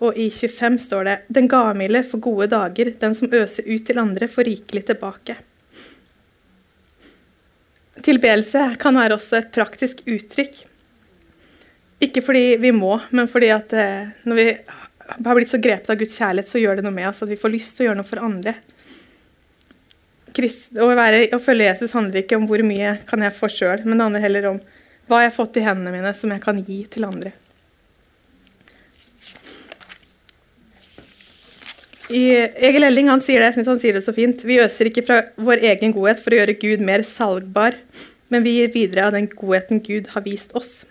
Og 0.00 0.16
i 0.16 0.30
25 0.30 0.78
står 0.78 1.04
det 1.04 1.16
Den 1.28 1.48
gavmilde 1.50 2.04
får 2.06 2.22
gode 2.24 2.48
dager, 2.54 2.94
den 3.00 3.14
som 3.14 3.32
øser 3.34 3.66
ut 3.68 3.84
til 3.84 3.98
andre, 3.98 4.28
får 4.28 4.48
rikelig 4.48 4.86
tilbake. 4.88 5.36
Tilbedelse 8.02 8.76
kan 8.80 8.96
være 8.96 9.18
også 9.18 9.42
et 9.42 9.52
praktisk 9.52 10.04
uttrykk 10.06 10.62
ikke 12.02 12.22
fordi 12.22 12.56
vi 12.62 12.70
må, 12.74 12.94
men 13.10 13.30
fordi 13.30 13.50
at 13.50 13.72
eh, 13.74 14.10
når 14.28 14.38
vi 14.38 14.48
har 15.08 15.38
blitt 15.38 15.50
så 15.50 15.60
grepet 15.62 15.90
av 15.90 15.98
Guds 15.98 16.14
kjærlighet, 16.18 16.50
så 16.50 16.60
gjør 16.62 16.78
det 16.78 16.84
noe 16.86 16.94
med 16.94 17.08
oss 17.10 17.22
at 17.24 17.30
vi 17.30 17.38
får 17.40 17.54
lyst 17.54 17.74
til 17.74 17.84
å 17.84 17.88
gjøre 17.88 18.00
noe 18.00 18.08
for 18.08 18.22
andre. 18.22 18.54
Christ, 20.36 20.70
å, 20.78 20.86
være, 20.94 21.24
å, 21.34 21.40
følge 21.42 21.66
Jesus 21.66 21.96
handler 21.96 22.22
ikke 22.22 22.38
om 22.38 22.46
hvor 22.46 22.62
mye 22.66 22.98
kan 23.08 23.24
jeg 23.24 23.34
få 23.34 23.50
sjøl, 23.50 23.82
men 23.82 23.98
det 23.98 24.06
handler 24.06 24.22
heller 24.22 24.48
om 24.52 24.60
hva 25.08 25.24
jeg 25.24 25.32
har 25.32 25.38
fått 25.38 25.58
i 25.58 25.64
hendene 25.64 25.94
mine 25.96 26.12
som 26.14 26.34
jeg 26.34 26.44
kan 26.44 26.60
gi 26.62 26.82
til 26.92 27.08
andre. 27.08 27.32
I, 32.08 32.22
Egil 32.64 32.86
Elling 32.86 33.10
han 33.10 33.20
sier 33.24 33.42
det, 33.42 33.50
jeg 33.50 33.58
synes 33.58 33.72
han 33.74 33.80
sier 33.82 33.98
det 33.98 34.04
så 34.06 34.14
fint. 34.16 34.44
Vi 34.46 34.60
øser 34.62 34.88
ikke 34.88 35.04
fra 35.04 35.18
vår 35.36 35.64
egen 35.72 35.92
godhet 35.96 36.22
for 36.24 36.32
å 36.32 36.38
gjøre 36.38 36.56
Gud 36.60 36.84
mer 36.84 37.02
salgbar, 37.04 37.76
men 38.32 38.44
vi 38.46 38.60
gir 38.60 38.70
videre 38.72 39.08
av 39.08 39.16
den 39.16 39.28
godheten 39.32 39.82
Gud 39.84 40.12
har 40.14 40.24
vist 40.24 40.54
oss. 40.56 40.86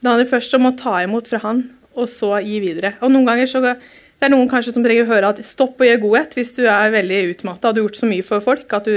Det 0.00 0.10
handler 0.10 0.28
først 0.30 0.56
om 0.58 0.68
å 0.68 0.74
ta 0.76 0.98
imot 1.04 1.28
fra 1.30 1.40
han, 1.44 1.62
og 1.96 2.10
så 2.12 2.34
gi 2.44 2.58
videre. 2.62 2.94
Og 3.00 3.12
noen 3.12 3.28
ganger 3.28 3.48
så 3.50 3.62
det 3.64 3.76
er 4.24 4.32
noen 4.32 4.48
kanskje 4.48 4.74
som 4.76 4.84
trenger 4.84 5.04
å 5.04 5.10
høre 5.10 5.30
at 5.32 5.40
stopp 5.44 5.80
og 5.80 5.88
gjør 5.88 6.02
godhet 6.02 6.36
hvis 6.36 6.54
du 6.56 6.62
er 6.64 6.92
veldig 6.94 7.18
utmatta 7.34 7.68
og 7.68 7.76
du 7.76 7.80
har 7.80 7.86
gjort 7.86 7.98
så 8.00 8.08
mye 8.08 8.24
for 8.24 8.44
folk 8.44 8.72
at 8.76 8.88
du 8.88 8.96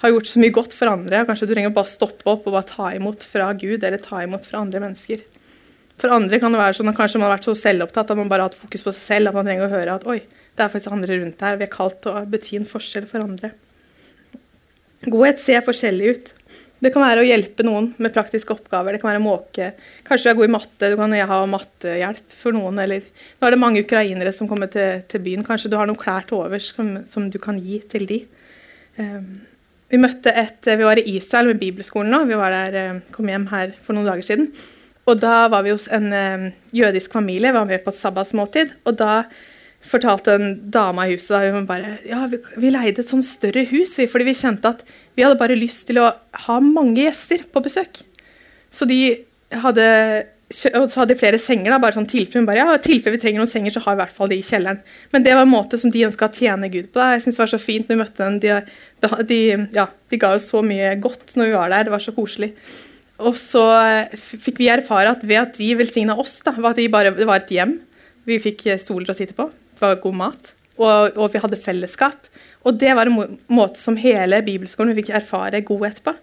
har 0.00 0.12
gjort 0.12 0.28
så 0.28 0.40
mye 0.40 0.54
godt 0.56 0.74
for 0.76 0.90
andre. 0.92 1.22
Kanskje 1.28 1.48
du 1.48 1.54
trenger 1.54 1.72
å 1.72 1.76
bare 1.76 1.88
stoppe 1.88 2.28
opp 2.28 2.48
og 2.48 2.56
bare 2.56 2.68
ta 2.68 2.90
imot 2.96 3.24
fra 3.24 3.50
Gud 3.56 3.84
eller 3.84 4.00
ta 4.00 4.22
imot 4.24 4.44
fra 4.48 4.60
andre 4.64 4.82
mennesker. 4.84 5.24
For 6.00 6.12
andre 6.16 6.40
kan 6.40 6.52
det 6.54 6.60
være 6.60 6.78
sånn 6.78 6.92
at 6.92 6.96
kanskje 6.96 7.20
man 7.20 7.28
har 7.28 7.36
vært 7.36 7.48
så 7.48 7.56
selvopptatt 7.60 8.12
at 8.12 8.20
man 8.20 8.28
bare 8.30 8.46
har 8.46 8.52
hatt 8.52 8.60
fokus 8.60 8.84
på 8.86 8.94
seg 8.94 9.02
selv 9.04 9.30
at 9.30 9.36
man 9.36 9.48
trenger 9.48 9.66
å 9.66 9.72
høre 9.74 9.96
at 9.98 10.06
oi, 10.08 10.22
det 10.56 10.64
er 10.64 10.72
faktisk 10.72 10.94
andre 10.96 11.18
rundt 11.20 11.44
her. 11.44 11.58
Vi 11.60 11.66
er 11.66 11.72
kalt 11.72 12.00
til 12.04 12.16
å 12.16 12.22
bety 12.28 12.56
en 12.56 12.68
forskjell 12.68 13.08
for 13.10 13.24
andre. 13.24 13.52
Godhet 15.04 15.40
ser 15.40 15.64
forskjellig 15.64 16.14
ut. 16.14 16.32
Det 16.80 16.88
kan 16.94 17.04
være 17.04 17.20
å 17.20 17.28
hjelpe 17.28 17.64
noen 17.66 17.90
med 18.00 18.12
praktiske 18.14 18.54
oppgaver. 18.54 18.96
Det 18.96 19.02
kan 19.02 19.10
være 19.10 19.20
å 19.20 19.26
måke. 19.26 19.66
Kanskje 20.06 20.30
du 20.30 20.32
er 20.32 20.38
god 20.38 20.48
i 20.48 20.54
matte, 20.54 20.88
du 20.88 20.96
kan 20.96 21.14
ha 21.32 21.40
mattehjelp 21.52 22.36
for 22.40 22.56
noen. 22.56 22.80
Eller 22.80 23.04
nå 23.04 23.46
er 23.46 23.54
det 23.54 23.60
mange 23.60 23.82
ukrainere 23.84 24.32
som 24.32 24.48
kommer 24.48 24.70
til, 24.72 25.02
til 25.10 25.22
byen. 25.26 25.44
Kanskje 25.44 25.68
du 25.72 25.76
har 25.76 25.90
noen 25.90 26.00
klær 26.00 26.24
til 26.28 26.40
overs 26.40 26.70
som, 26.72 26.94
som, 27.12 27.28
du 27.28 27.36
kan 27.42 27.60
gi 27.60 27.82
til 27.92 28.08
de. 28.08 28.22
Um, 28.96 29.42
vi 29.92 30.00
møtte 30.00 30.32
et, 30.32 30.64
vi 30.64 30.86
var 30.86 31.02
i 31.02 31.04
Israel 31.18 31.52
med 31.52 31.60
bibelskolen 31.60 32.14
nå. 32.14 32.24
Vi 32.30 32.40
var 32.40 32.56
der, 32.56 33.02
kom 33.12 33.28
hjem 33.28 33.50
her 33.52 33.76
for 33.84 33.98
noen 33.98 34.08
dager 34.08 34.24
siden. 34.24 34.48
Og 35.10 35.20
da 35.20 35.50
var 35.52 35.66
vi 35.66 35.74
hos 35.74 35.84
en 35.92 36.08
um, 36.14 36.50
jødisk 36.76 37.12
familie, 37.12 37.52
vi 37.52 37.60
var 37.60 37.68
med 37.68 37.84
på 37.84 37.92
et 37.92 38.00
sabbatsmåltid. 38.00 38.72
Og 38.88 38.96
da 38.96 39.24
fortalte 39.80 40.34
en 40.36 40.50
dame 40.72 41.06
i 41.08 41.14
huset 41.14 41.32
da, 41.32 41.54
hun 41.54 41.68
bare, 41.68 41.96
ja, 42.08 42.26
vi, 42.30 42.40
vi 42.60 42.72
leide 42.72 43.02
et 43.02 43.10
sånn 43.10 43.24
større 43.24 43.64
hus 43.70 43.96
fordi 43.96 44.26
vi 44.28 44.36
kjente 44.36 44.74
at 44.74 44.84
vi 45.16 45.24
hadde 45.24 45.40
bare 45.40 45.56
lyst 45.58 45.86
til 45.88 46.02
å 46.02 46.10
ha 46.46 46.58
mange 46.64 47.00
gjester 47.06 47.46
på 47.48 47.62
besøk. 47.64 48.02
Så 48.70 48.86
de 48.88 49.00
hadde 49.62 49.86
og 50.50 50.88
så 50.90 51.02
hadde 51.02 51.14
de 51.14 51.18
flere 51.20 51.38
senger. 51.38 51.70
da, 51.70 51.78
bare 51.78 51.94
sånn 51.94 52.08
tilfelle, 52.10 52.46
bare, 52.46 52.64
ja, 52.64 52.78
tilfelle 52.82 53.14
vi 53.14 53.22
trenger 53.22 53.38
noen 53.38 53.50
senger, 53.50 53.70
så 53.76 53.82
har 53.84 53.94
vi 53.94 54.00
i 54.00 54.02
hvert 54.02 54.16
fall 54.16 54.30
de 54.32 54.38
i 54.40 54.46
kjelleren. 54.46 54.80
Men 55.14 55.22
det 55.22 55.34
var 55.38 55.46
en 55.46 55.52
måte 55.52 55.78
som 55.78 55.92
de 55.94 56.02
ønska 56.08 56.26
å 56.26 56.34
tjene 56.34 56.70
Gud 56.72 56.88
på. 56.90 56.98
Da. 56.98 57.12
Jeg 57.14 57.22
synes 57.22 57.38
det 57.38 57.42
var 57.44 57.52
så 57.52 57.60
fint 57.62 57.86
når 57.86 57.94
vi 57.94 58.00
møtte 58.00 58.26
dem. 58.26 58.40
De, 58.42 59.10
de, 59.28 59.40
ja, 59.76 59.86
de 60.10 60.18
ga 60.18 60.32
jo 60.34 60.42
så 60.42 60.64
mye 60.66 60.96
godt 61.02 61.36
når 61.38 61.52
vi 61.52 61.54
var 61.54 61.70
der. 61.70 61.86
Det 61.86 61.94
var 61.94 62.02
så 62.02 62.14
koselig. 62.16 62.50
Og 63.22 63.38
så 63.38 63.62
fikk 64.16 64.58
vi 64.58 64.72
erfare 64.72 65.14
at 65.14 65.22
ved 65.22 65.38
at 65.38 65.54
de 65.60 65.70
velsigna 65.78 66.18
oss, 66.18 66.40
da, 66.42 66.56
at 66.56 66.82
de 66.82 66.88
bare, 66.90 67.14
det 67.14 67.30
var 67.30 67.44
et 67.44 67.54
hjem 67.54 67.78
vi 68.26 68.42
fikk 68.42 68.66
stoler 68.82 69.12
å 69.12 69.16
sitte 69.16 69.36
på, 69.38 69.46
var 69.82 70.00
god 70.02 70.18
mat, 70.20 70.52
og, 70.80 71.16
og 71.16 71.30
vi 71.32 71.42
hadde 71.42 71.60
fellesskap. 71.60 72.28
Og 72.68 72.76
det 72.80 72.92
var 72.96 73.08
en 73.08 73.38
måte 73.52 73.80
som 73.80 73.96
hele 74.00 74.42
bibelskolen 74.44 74.92
vi 74.92 75.02
fikk 75.02 75.14
erfare 75.20 75.62
godhet 75.66 76.02
på. 76.04 76.14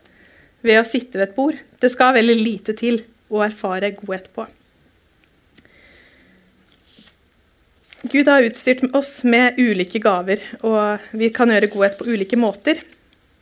Ved 0.66 0.82
å 0.82 0.88
sitte 0.90 1.20
ved 1.20 1.30
et 1.30 1.38
bord. 1.38 1.58
Det 1.82 1.92
skal 1.94 2.18
veldig 2.18 2.38
lite 2.38 2.78
til 2.78 3.02
å 3.34 3.42
erfare 3.46 3.94
godhet 3.98 4.30
på. 4.36 4.46
Gud 8.08 8.30
har 8.30 8.46
utstyrt 8.46 8.86
oss 8.96 9.24
med 9.28 9.58
ulike 9.58 10.00
gaver, 10.00 10.44
og 10.62 11.02
vi 11.18 11.32
kan 11.34 11.50
gjøre 11.52 11.70
godhet 11.74 11.98
på 12.00 12.08
ulike 12.08 12.38
måter. 12.40 12.80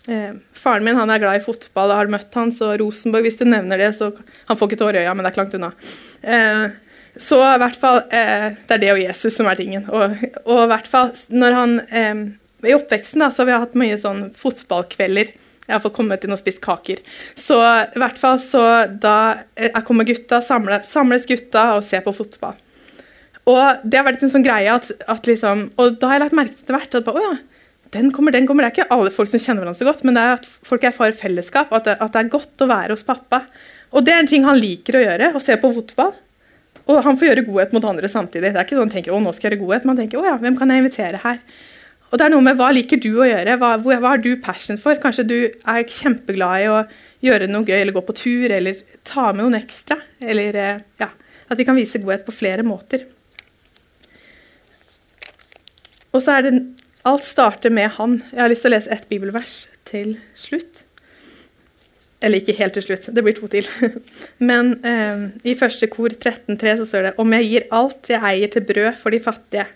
Eh, 0.07 0.37
faren 0.55 0.85
min 0.85 0.97
er 0.97 1.21
glad 1.21 1.39
i 1.39 1.43
fotball, 1.43 1.91
og 1.91 1.99
har 1.99 2.11
møtt 2.13 2.37
han, 2.37 2.53
så 2.55 2.71
Rosenborg, 2.79 3.27
hvis 3.27 3.39
du 3.41 3.45
nevner 3.49 3.81
det, 3.81 3.91
så 3.97 4.13
Han 4.47 4.57
får 4.57 4.69
ikke 4.69 4.79
tårer 4.79 5.01
i 5.01 5.05
øya, 5.05 5.13
men 5.13 5.25
det 5.25 5.29
er 5.29 5.33
ikke 5.33 5.43
langt 5.43 5.57
unna. 5.57 5.71
Eh, 6.21 6.65
så 7.21 7.37
i 7.39 7.59
hvert 7.61 7.77
fall 7.79 8.01
eh, 8.11 8.49
Det 8.67 8.75
er 8.75 8.81
det 8.81 8.91
og 8.91 8.99
Jesus 8.99 9.37
som 9.37 9.47
er 9.47 9.59
tingen. 9.59 9.87
Og, 9.87 10.17
og 10.43 10.65
i 10.65 10.69
hvert 10.71 10.89
fall 10.91 11.13
når 11.31 11.55
han 11.55 11.79
eh, 11.87 12.13
I 12.67 12.75
oppveksten 12.75 13.23
da, 13.23 13.31
så 13.31 13.43
har 13.43 13.49
vi 13.49 13.57
hatt 13.63 13.79
mye 13.79 13.97
sånn 14.01 14.27
fotballkvelder. 14.35 15.31
Jeg 15.65 15.73
har 15.73 15.81
fått 15.81 15.95
kommet 15.97 16.25
inn 16.25 16.35
og 16.35 16.41
spist 16.41 16.61
kaker. 16.61 17.01
Så 17.39 17.57
i 17.57 18.01
hvert 18.01 18.19
fall 18.21 18.37
så 18.43 18.61
da 18.89 19.17
eh, 19.57 19.81
kommer 19.87 20.07
gutta, 20.07 20.41
samle, 20.45 20.83
samles 20.85 21.25
gutta 21.29 21.71
og 21.77 21.85
ser 21.87 22.05
på 22.05 22.13
fotball. 22.15 22.57
Og 23.49 23.85
det 23.85 23.99
har 23.99 24.07
vært 24.07 24.23
en 24.25 24.33
sånn 24.33 24.45
greie 24.45 24.71
at, 24.73 24.87
at 25.05 25.27
liksom 25.29 25.67
Og 25.77 25.99
da 26.01 26.09
har 26.09 26.17
jeg 26.17 26.23
lagt 26.23 26.37
merke 26.37 26.55
til 26.55 26.63
etter 26.65 26.77
hvert 26.79 26.97
at 26.97 27.05
bare, 27.05 27.21
å 27.21 27.27
ja, 27.27 27.35
den 27.93 28.09
kommer, 28.11 28.33
den 28.33 28.47
kommer. 28.49 28.65
Det 28.65 28.71
er 28.71 28.75
ikke 28.79 28.95
alle 28.97 29.13
folk 29.13 29.29
som 29.31 29.41
kjenner 29.41 29.63
hverandre 29.63 29.79
så 29.79 29.87
godt, 29.87 30.03
men 30.03 30.17
det 30.17 30.23
er 30.25 30.35
at 30.39 30.47
folk 30.67 30.83
erfarer 30.89 31.15
fellesskap, 31.15 31.71
at 31.71 31.87
det, 31.87 31.95
at 32.01 32.11
det 32.11 32.23
er 32.23 32.33
godt 32.33 32.65
å 32.65 32.69
være 32.69 32.97
hos 32.97 33.05
pappa. 33.07 33.45
Og 33.95 34.03
det 34.03 34.11
er 34.11 34.23
en 34.23 34.29
ting 34.29 34.47
han 34.47 34.59
liker 34.59 34.97
å 34.97 35.03
gjøre, 35.05 35.29
å 35.37 35.43
se 35.43 35.55
på 35.61 35.71
fotball. 35.77 36.11
Og 36.85 36.99
han 37.05 37.17
får 37.17 37.31
gjøre 37.31 37.45
godhet 37.47 37.71
mot 37.73 37.87
andre 37.89 38.09
samtidig. 38.11 38.51
Det 38.53 38.59
er 38.61 38.67
ikke 38.67 38.77
sånn 38.77 38.85
han 38.85 38.93
tenker 38.93 39.15
å, 39.15 39.21
nå 39.23 39.33
skal 39.33 39.49
jeg 39.49 39.55
gjøre 39.55 39.63
godhet. 39.63 39.87
Man 39.89 39.97
tenker 39.97 40.21
å 40.21 40.27
ja, 40.27 40.35
hvem 40.41 40.57
kan 40.59 40.69
jeg 40.69 40.83
invitere 40.83 41.21
her? 41.23 41.39
Og 42.11 42.19
det 42.21 42.27
er 42.27 42.31
noe 42.35 42.45
med 42.45 42.59
hva 42.59 42.69
liker 42.71 43.01
du 43.01 43.09
å 43.17 43.25
gjøre? 43.27 43.57
Hva, 43.59 43.71
hva 43.81 43.97
har 44.05 44.21
du 44.21 44.29
passion 44.43 44.77
for? 44.79 44.99
Kanskje 45.01 45.25
du 45.27 45.37
er 45.49 45.89
kjempeglad 45.89 46.61
i 46.61 46.69
å 46.69 46.77
gjøre 47.25 47.49
noe 47.49 47.65
gøy, 47.65 47.79
eller 47.79 47.95
gå 47.95 48.05
på 48.05 48.15
tur, 48.15 48.53
eller 48.53 48.85
ta 49.07 49.31
med 49.33 49.41
noen 49.41 49.57
ekstra. 49.57 49.97
Eller 50.21 50.61
eh, 50.61 50.85
ja, 51.01 51.09
at 51.49 51.59
vi 51.59 51.65
kan 51.67 51.77
vise 51.77 51.99
godhet 52.03 52.23
på 52.27 52.35
flere 52.37 52.63
måter. 52.67 53.07
Og 56.13 56.21
så 56.23 56.37
er 56.37 56.47
det 56.47 56.57
Alt 57.05 57.21
starter 57.21 57.69
med 57.69 57.91
han. 57.99 58.15
Jeg 58.31 58.41
har 58.41 58.49
lyst 58.49 58.63
til 58.65 58.71
å 58.71 58.73
lese 58.73 58.89
ett 58.95 59.03
bibelvers 59.11 59.51
til 59.85 60.15
slutt. 60.33 60.84
Eller 62.25 62.41
ikke 62.41 62.57
helt 62.57 62.73
til 62.73 62.87
slutt, 62.87 63.07
det 63.13 63.21
blir 63.21 63.35
to 63.37 63.47
til. 63.51 63.67
Men 64.49 64.73
eh, 64.87 65.25
i 65.45 65.53
første 65.59 65.89
kor 65.91 66.15
13.3 66.15 66.77
så 66.81 66.89
står 66.89 67.09
det 67.09 67.15
om 67.21 67.35
jeg 67.37 67.49
gir 67.51 67.67
alt 67.75 68.09
jeg 68.09 68.23
eier 68.33 68.51
til 68.51 68.65
brød 68.65 68.97
for 68.97 69.13
de 69.13 69.21
fattige, 69.21 69.67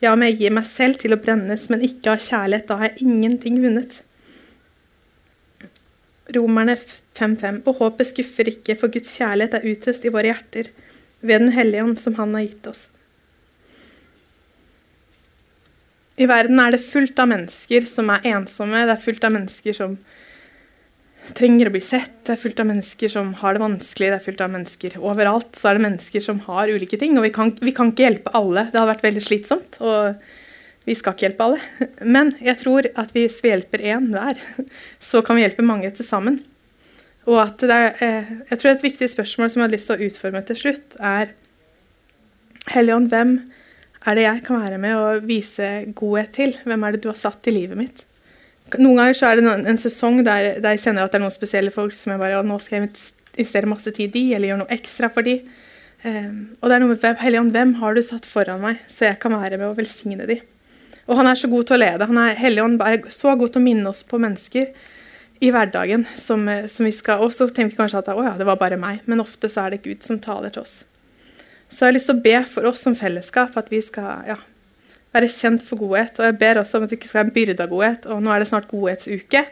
ja, 0.00 0.12
om 0.12 0.22
jeg 0.24 0.38
gir 0.40 0.54
meg 0.54 0.66
selv 0.68 1.00
til 1.02 1.12
å 1.14 1.18
brennes, 1.20 1.64
men 1.72 1.82
ikke 1.82 2.14
har 2.14 2.22
kjærlighet, 2.22 2.68
da 2.68 2.76
har 2.78 2.92
jeg 2.92 3.08
ingenting 3.08 3.58
vunnet. 3.64 3.96
Romerne 6.36 6.76
5.5. 7.18 7.62
Og 7.66 7.80
håpet 7.80 8.10
skuffer 8.12 8.52
ikke, 8.52 8.76
for 8.78 8.92
Guds 8.92 9.10
kjærlighet 9.16 9.58
er 9.58 9.66
utøst 9.66 10.06
i 10.06 10.12
våre 10.12 10.30
hjerter 10.30 10.70
ved 11.20 11.42
Den 11.42 11.52
hellige 11.56 11.82
ånd 11.82 11.98
som 11.98 12.14
Han 12.14 12.36
har 12.36 12.46
gitt 12.46 12.70
oss. 12.70 12.84
I 16.18 16.26
verden 16.26 16.58
er 16.58 16.74
det 16.74 16.82
fullt 16.82 17.18
av 17.22 17.30
mennesker 17.30 17.84
som 17.86 18.10
er 18.10 18.24
ensomme, 18.26 18.86
det 18.86 18.94
er 18.96 19.02
fullt 19.02 19.26
av 19.26 19.34
mennesker 19.34 19.76
som 19.76 19.98
trenger 21.36 21.68
å 21.68 21.74
bli 21.74 21.82
sett. 21.84 22.14
Det 22.26 22.34
er 22.34 22.40
fullt 22.40 22.60
av 22.62 22.68
mennesker 22.70 23.12
som 23.12 23.32
har 23.40 23.56
det 23.56 23.62
vanskelig. 23.62 24.10
Det 24.10 24.18
er 24.18 24.24
fullt 24.24 24.42
av 24.44 24.52
mennesker 24.54 24.98
overalt. 25.00 25.50
Så 25.58 25.70
er 25.70 25.78
det 25.78 25.84
mennesker 25.86 26.24
som 26.24 26.42
har 26.46 26.72
ulike 26.72 26.98
ting. 27.00 27.16
Og 27.18 27.26
vi 27.26 27.32
kan, 27.34 27.52
vi 27.64 27.74
kan 27.76 27.92
ikke 27.92 28.06
hjelpe 28.06 28.34
alle. 28.38 28.68
Det 28.72 28.80
har 28.80 28.90
vært 28.90 29.06
veldig 29.06 29.24
slitsomt. 29.24 29.80
Og 29.84 30.18
vi 30.88 30.96
skal 30.96 31.16
ikke 31.16 31.28
hjelpe 31.28 31.48
alle. 31.48 31.88
Men 32.16 32.32
jeg 32.44 32.60
tror 32.62 32.88
at 32.94 33.12
hvis 33.16 33.40
vi 33.44 33.52
hjelper 33.52 33.84
én 33.94 34.08
hver, 34.14 34.40
så 35.10 35.24
kan 35.26 35.38
vi 35.38 35.44
hjelpe 35.44 35.66
mange 35.66 35.90
til 35.96 36.06
sammen. 36.06 36.40
Og 37.28 37.42
at 37.42 37.60
det 37.60 37.76
er, 37.76 37.90
eh, 38.04 38.32
jeg 38.52 38.60
tror 38.60 38.72
et 38.72 38.88
viktig 38.88 39.10
spørsmål 39.12 39.52
som 39.52 39.60
jeg 39.60 39.68
har 39.68 39.74
lyst 39.74 39.90
til 39.90 39.98
å 39.98 40.08
utforme 40.08 40.44
til 40.48 40.62
slutt, 40.62 40.98
er 40.98 41.34
Helligånd, 42.68 43.08
hvem 43.08 43.30
er 44.08 44.16
det 44.16 44.24
jeg 44.26 44.42
kan 44.44 44.60
være 44.60 44.78
med 44.80 44.96
og 44.96 45.24
vise 45.28 45.68
godhet 45.96 46.34
til? 46.36 46.52
Hvem 46.68 46.84
er 46.84 46.94
det 46.94 47.02
du 47.04 47.08
har 47.08 47.16
satt 47.16 47.48
i 47.48 47.54
livet 47.54 47.80
mitt? 47.80 48.04
Noen 48.76 49.00
ganger 49.00 49.16
så 49.16 49.30
er 49.30 49.38
det 49.38 49.46
en, 49.46 49.64
en 49.70 49.80
sesong 49.80 50.20
der, 50.20 50.58
der, 50.60 50.74
jeg 50.74 50.82
kjenner 50.84 51.06
at 51.06 51.14
det 51.14 51.20
er 51.20 51.24
noen 51.24 51.34
spesielle 51.34 51.72
folk 51.72 51.94
som 51.96 52.12
jeg 52.12 52.20
bare 52.20 52.34
ja, 52.34 52.42
nå 52.44 52.58
skal 52.60 52.76
jeg 52.76 52.90
investere 52.90 53.70
masse 53.70 53.92
tid 53.96 54.16
i, 54.18 54.26
eller 54.36 54.50
gjøre 54.50 54.62
noe 54.64 54.76
ekstra 54.76 55.08
for 55.14 55.24
de. 55.24 55.38
Um, 56.04 56.52
og 56.60 56.68
det 56.68 56.76
er 56.76 56.82
noe 56.82 56.92
med 56.92 57.00
hvem, 57.02 57.16
Helligånd, 57.22 57.54
hvem 57.56 57.72
har 57.80 57.96
du 57.96 58.02
satt 58.04 58.28
foran 58.28 58.60
meg, 58.62 58.82
så 58.92 59.08
jeg 59.08 59.18
kan 59.22 59.34
være 59.34 59.56
med 59.56 59.70
og 59.70 59.78
velsigne 59.80 60.28
de? 60.28 60.38
Og 61.08 61.16
han 61.16 61.30
er 61.30 61.40
så 61.40 61.48
god 61.48 61.68
til 61.68 61.78
å 61.78 61.80
lede. 61.80 62.06
Han 62.10 62.20
er 62.20 62.36
Helligånd 62.38 62.82
er 62.84 63.00
så 63.14 63.32
god 63.40 63.54
til 63.54 63.62
å 63.62 63.64
minne 63.64 63.88
oss 63.90 64.04
på 64.06 64.20
mennesker 64.20 64.68
i 65.40 65.50
hverdagen 65.54 66.04
som, 66.18 66.44
som 66.66 66.86
vi 66.86 66.90
skal 66.92 67.22
Og 67.22 67.30
så 67.34 67.46
tenker 67.46 67.76
vi 67.76 67.78
kanskje 67.78 68.00
at 68.02 68.10
å 68.10 68.24
ja, 68.26 68.34
det 68.36 68.46
var 68.48 68.58
bare 68.60 68.78
meg, 68.80 69.04
men 69.06 69.22
ofte 69.22 69.50
så 69.50 69.64
er 69.64 69.76
det 69.76 69.84
Gud 69.86 70.04
som 70.04 70.20
taler 70.20 70.52
til 70.52 70.66
oss. 70.66 70.82
Så 71.68 71.84
jeg 71.84 71.92
har 71.92 71.96
lyst 71.96 72.08
til 72.10 72.18
å 72.18 72.24
be 72.24 72.36
for 72.48 72.68
oss 72.68 72.82
som 72.84 72.96
fellesskap 72.98 73.56
at 73.60 73.70
vi 73.72 73.80
skal 73.84 74.28
ja, 74.28 74.38
være 75.14 75.30
kjent 75.32 75.64
for 75.64 75.80
godhet. 75.80 76.18
Og 76.18 76.28
jeg 76.28 76.38
ber 76.40 76.60
også 76.62 76.78
om 76.78 76.86
at 76.86 76.90
det 76.90 76.98
ikke 76.98 77.10
skal 77.10 77.22
være 77.22 77.30
en 77.30 77.36
byrde 77.36 77.64
av 77.64 77.72
godhet. 77.72 78.08
Og 78.08 78.24
nå 78.24 78.32
er 78.32 78.42
det 78.42 78.50
snart 78.50 78.68
godhetsuke. 78.70 79.44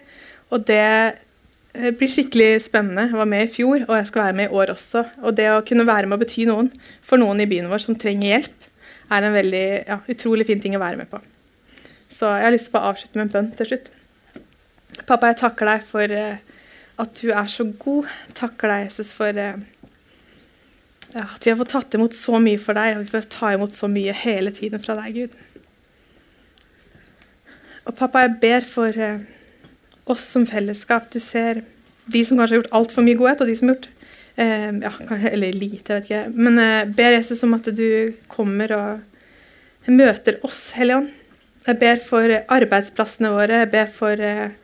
Og 0.55 0.66
det 0.69 0.83
eh, 0.87 1.90
blir 1.97 2.12
skikkelig 2.12 2.51
spennende. 2.66 3.09
Jeg 3.11 3.21
var 3.21 3.31
med 3.31 3.47
i 3.47 3.53
fjor, 3.53 3.87
og 3.88 3.95
jeg 3.99 4.11
skal 4.11 4.25
være 4.27 4.38
med 4.40 4.49
i 4.49 4.61
år 4.61 4.75
også. 4.77 5.05
Og 5.25 5.37
det 5.38 5.49
å 5.53 5.64
kunne 5.66 5.88
være 5.88 6.11
med 6.11 6.19
å 6.19 6.23
bety 6.23 6.47
noen 6.49 6.71
for 7.05 7.23
noen 7.23 7.42
i 7.42 7.49
byen 7.51 7.71
vår 7.73 7.87
som 7.87 7.99
trenger 7.99 8.35
hjelp, 8.35 8.69
er 9.07 9.23
en 9.23 9.37
veldig 9.37 9.66
ja, 9.87 10.01
utrolig 10.11 10.49
fin 10.49 10.62
ting 10.62 10.75
å 10.77 10.83
være 10.83 10.99
med 10.99 11.11
på. 11.11 11.21
Så 12.11 12.31
jeg 12.33 12.47
har 12.47 12.55
lyst 12.55 12.71
til 12.71 12.81
å 12.81 12.88
avslutte 12.90 13.19
med 13.19 13.29
en 13.29 13.33
bønn 13.35 13.55
til 13.59 13.71
slutt. 13.71 13.90
Pappa, 15.07 15.31
jeg 15.31 15.40
takker 15.42 15.69
deg 15.69 15.83
for 15.87 16.14
uh, 16.16 16.61
at 17.03 17.19
du 17.21 17.31
er 17.31 17.51
så 17.53 17.66
god. 17.79 18.11
Takker 18.38 18.73
deg, 18.73 18.87
Jesus, 18.88 19.11
for 19.14 19.37
uh, 19.37 19.59
ja, 21.12 21.27
at 21.27 21.45
vi 21.45 21.53
har 21.53 21.59
fått 21.61 21.75
tatt 21.75 21.97
imot 21.99 22.16
så 22.16 22.40
mye 22.42 22.61
for 22.62 22.79
deg, 22.79 22.97
og 22.97 23.05
vi 23.05 23.12
får 23.12 23.29
ta 23.33 23.53
imot 23.55 23.77
så 23.77 23.90
mye 23.90 24.14
hele 24.25 24.55
tiden 24.55 24.83
fra 24.83 24.97
deg, 24.99 25.21
Gud. 25.21 25.37
Og 27.87 27.94
pappa, 27.94 28.25
jeg 28.27 28.38
ber 28.42 28.66
for 28.66 28.99
eh, 28.99 29.25
oss 30.11 30.25
som 30.33 30.46
fellesskap. 30.49 31.11
Du 31.12 31.20
ser 31.22 31.62
de 32.12 32.22
som 32.25 32.38
kanskje 32.38 32.57
har 32.57 32.62
gjort 32.62 32.75
altfor 32.79 33.07
mye 33.07 33.18
godhet, 33.18 33.42
og 33.42 33.51
de 33.51 33.59
som 33.59 33.70
har 33.70 33.77
gjort 33.77 33.88
eh, 34.37 34.70
ja, 34.83 34.92
Eller 35.33 35.55
lite, 35.55 35.94
vet 35.94 36.09
ikke. 36.09 36.25
Men 36.35 36.61
jeg 36.62 36.81
eh, 36.83 36.94
ber 36.99 37.16
Jesus 37.18 37.44
om 37.46 37.55
at 37.59 37.70
du 37.77 37.88
kommer 38.33 38.75
og 38.77 39.90
møter 39.90 40.40
oss, 40.46 40.70
Hellige. 40.77 41.07
Jeg 41.66 41.79
ber 41.81 41.99
for 41.99 42.31
arbeidsplassene 42.55 43.33
våre, 43.35 43.64
jeg 43.64 43.70
ber 43.72 43.88
for 43.90 44.22
eh, 44.22 44.55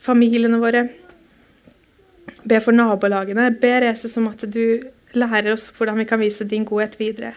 familiene 0.00 0.60
våre. 0.60 0.84
Jeg 2.26 2.50
ber 2.52 2.60
for 2.64 2.76
nabolagene. 2.76 3.48
Jeg 3.48 3.60
ber 3.62 3.86
Jesus 3.88 4.16
om 4.20 4.28
at 4.28 4.44
du 4.52 4.82
lærer 5.16 5.54
oss 5.54 5.70
hvordan 5.76 5.96
vi 6.02 6.04
kan 6.08 6.20
vise 6.20 6.44
din 6.44 6.66
godhet 6.68 6.98
videre. 7.00 7.32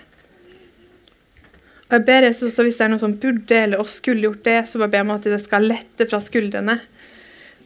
Og 1.90 1.96
jeg 1.98 2.06
ber 2.06 2.28
Jesus 2.28 2.52
også, 2.52 2.64
Hvis 2.64 2.78
det 2.78 2.86
er 2.86 2.92
noe 2.94 3.02
som 3.02 3.18
burde 3.18 3.58
eller 3.58 3.82
oss 3.82 3.98
skulle 3.98 4.28
gjort 4.28 4.44
det, 4.46 4.60
så 4.70 4.78
bare 4.78 4.94
ber 4.94 5.02
jeg 5.02 5.08
om 5.08 5.16
at 5.16 5.30
det 5.32 5.42
skal 5.42 5.66
lette 5.66 6.06
fra 6.10 6.20
skuldrene. 6.22 6.78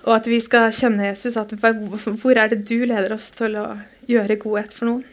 Og 0.03 0.15
at 0.15 0.27
vi 0.27 0.39
skal 0.43 0.71
kjenne 0.75 1.09
Jesus. 1.09 1.37
at 1.37 1.51
Hvor 1.51 2.37
er 2.37 2.47
det 2.47 2.63
du 2.67 2.85
leder 2.85 3.13
oss 3.13 3.31
til 3.35 3.55
å 3.59 3.67
gjøre 4.07 4.39
godhet 4.39 4.73
for 4.73 4.87
noen? 4.87 5.03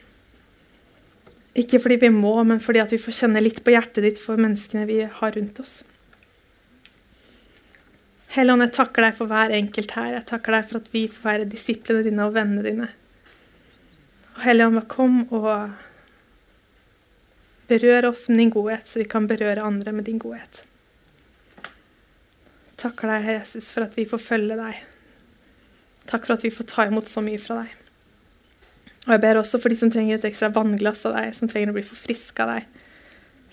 Ikke 1.59 1.81
fordi 1.83 1.97
vi 2.07 2.13
må, 2.15 2.37
men 2.47 2.63
fordi 2.63 2.79
at 2.79 2.93
vi 2.95 3.03
får 3.03 3.25
kjenne 3.25 3.43
litt 3.43 3.65
på 3.67 3.75
hjertet 3.75 4.05
ditt 4.07 4.19
for 4.23 4.39
menneskene 4.39 4.87
vi 4.87 5.03
har 5.03 5.35
rundt 5.35 5.59
oss. 5.59 5.81
Helligånd, 8.31 8.63
jeg 8.63 8.75
takker 8.77 9.03
deg 9.03 9.17
for 9.19 9.27
hver 9.27 9.51
enkelt 9.51 9.91
her. 9.97 10.13
Jeg 10.15 10.27
takker 10.31 10.55
deg 10.55 10.69
for 10.71 10.79
at 10.79 10.91
vi 10.93 11.09
får 11.11 11.27
være 11.27 11.51
disiplene 11.51 12.07
dine 12.07 12.29
og 12.29 12.37
vennene 12.37 12.63
dine. 12.63 12.87
Og 14.37 14.45
Helligånd, 14.47 14.85
kom 14.87 15.25
og 15.35 15.51
berør 17.71 18.11
oss 18.11 18.27
med 18.29 18.43
din 18.43 18.53
godhet, 18.53 18.89
så 18.89 19.01
vi 19.01 19.09
kan 19.09 19.29
berøre 19.31 19.65
andre 19.65 19.95
med 19.95 20.09
din 20.11 20.19
godhet. 20.21 20.65
Takker 22.81 23.13
deg, 23.13 23.27
Herre 23.27 23.43
Jesus, 23.43 23.69
for 23.71 23.85
at 23.85 23.97
vi 23.99 24.07
får 24.09 24.23
følge 24.25 24.57
deg. 24.59 24.79
Takk 26.11 26.27
for 26.27 26.35
at 26.37 26.45
vi 26.47 26.53
får 26.55 26.69
ta 26.71 26.87
imot 26.89 27.09
så 27.09 27.23
mye 27.25 27.41
fra 27.41 27.63
deg. 27.63 27.75
Og 29.07 29.13
jeg 29.15 29.23
ber 29.23 29.41
også 29.41 29.61
for 29.61 29.73
de 29.73 29.79
som 29.81 29.91
trenger 29.93 30.19
et 30.19 30.27
ekstra 30.29 30.51
vannglass 30.53 31.07
av 31.09 31.17
deg, 31.17 31.35
som 31.37 31.49
trenger 31.49 31.73
å 31.73 31.77
bli 31.77 31.85
forfriska 31.87 32.45
av 32.45 32.55
deg. 32.55 32.81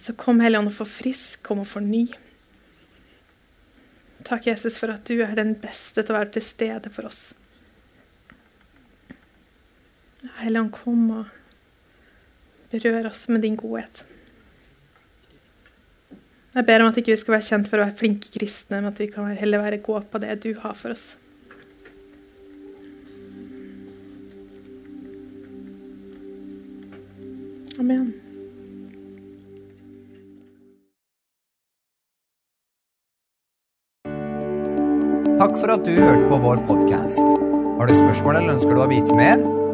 Så 0.03 0.15
kom 0.19 0.41
Helligånd 0.43 0.71
og 0.71 0.77
forfrisk, 0.77 1.41
kom 1.45 1.63
og 1.63 1.69
forny. 1.69 2.05
Takk, 4.27 4.49
Jesus, 4.49 4.75
for 4.79 4.91
at 4.91 5.07
du 5.07 5.21
er 5.23 5.35
den 5.37 5.55
beste 5.59 6.03
til 6.03 6.13
å 6.13 6.19
være 6.19 6.33
til 6.35 6.45
stede 6.45 6.91
for 6.91 7.07
oss. 7.07 7.21
Helligånd, 10.41 10.73
kom 10.75 11.09
og 11.21 11.36
berør 12.71 13.11
oss 13.11 13.25
med 13.31 13.43
din 13.45 13.57
godhet. 13.59 14.03
Jeg 16.57 16.65
ber 16.65 16.81
om 16.81 16.89
at 16.89 16.97
ikke 16.97 17.13
vi 17.13 17.21
skal 17.21 17.35
være 17.35 17.45
kjent 17.45 17.67
for 17.69 17.77
å 17.77 17.85
være 17.85 17.97
flinke 17.99 18.31
kristne, 18.33 18.79
men 18.79 18.89
at 18.89 18.99
vi 19.01 19.09
kan 19.13 19.29
heller 19.37 19.61
være 19.61 19.83
gå 19.85 19.99
på 20.09 20.21
det 20.23 20.39
du 20.41 20.53
har 20.57 20.77
for 20.77 20.95
oss. 20.95 21.17
Amen. 27.77 28.07
Takk 35.37 35.53
for 35.61 35.69
at 35.75 35.85
du 35.85 35.93
hørte 35.93 36.25
på 36.31 36.41
vår 36.41 36.65
podkast. 36.65 37.37
Har 37.77 37.85
du 37.85 37.93
spørsmål 37.93 38.39
eller 38.41 38.57
ønsker 38.57 38.73
du 38.73 38.81
å 38.81 38.89
vite 38.89 39.19
mer? 39.19 39.56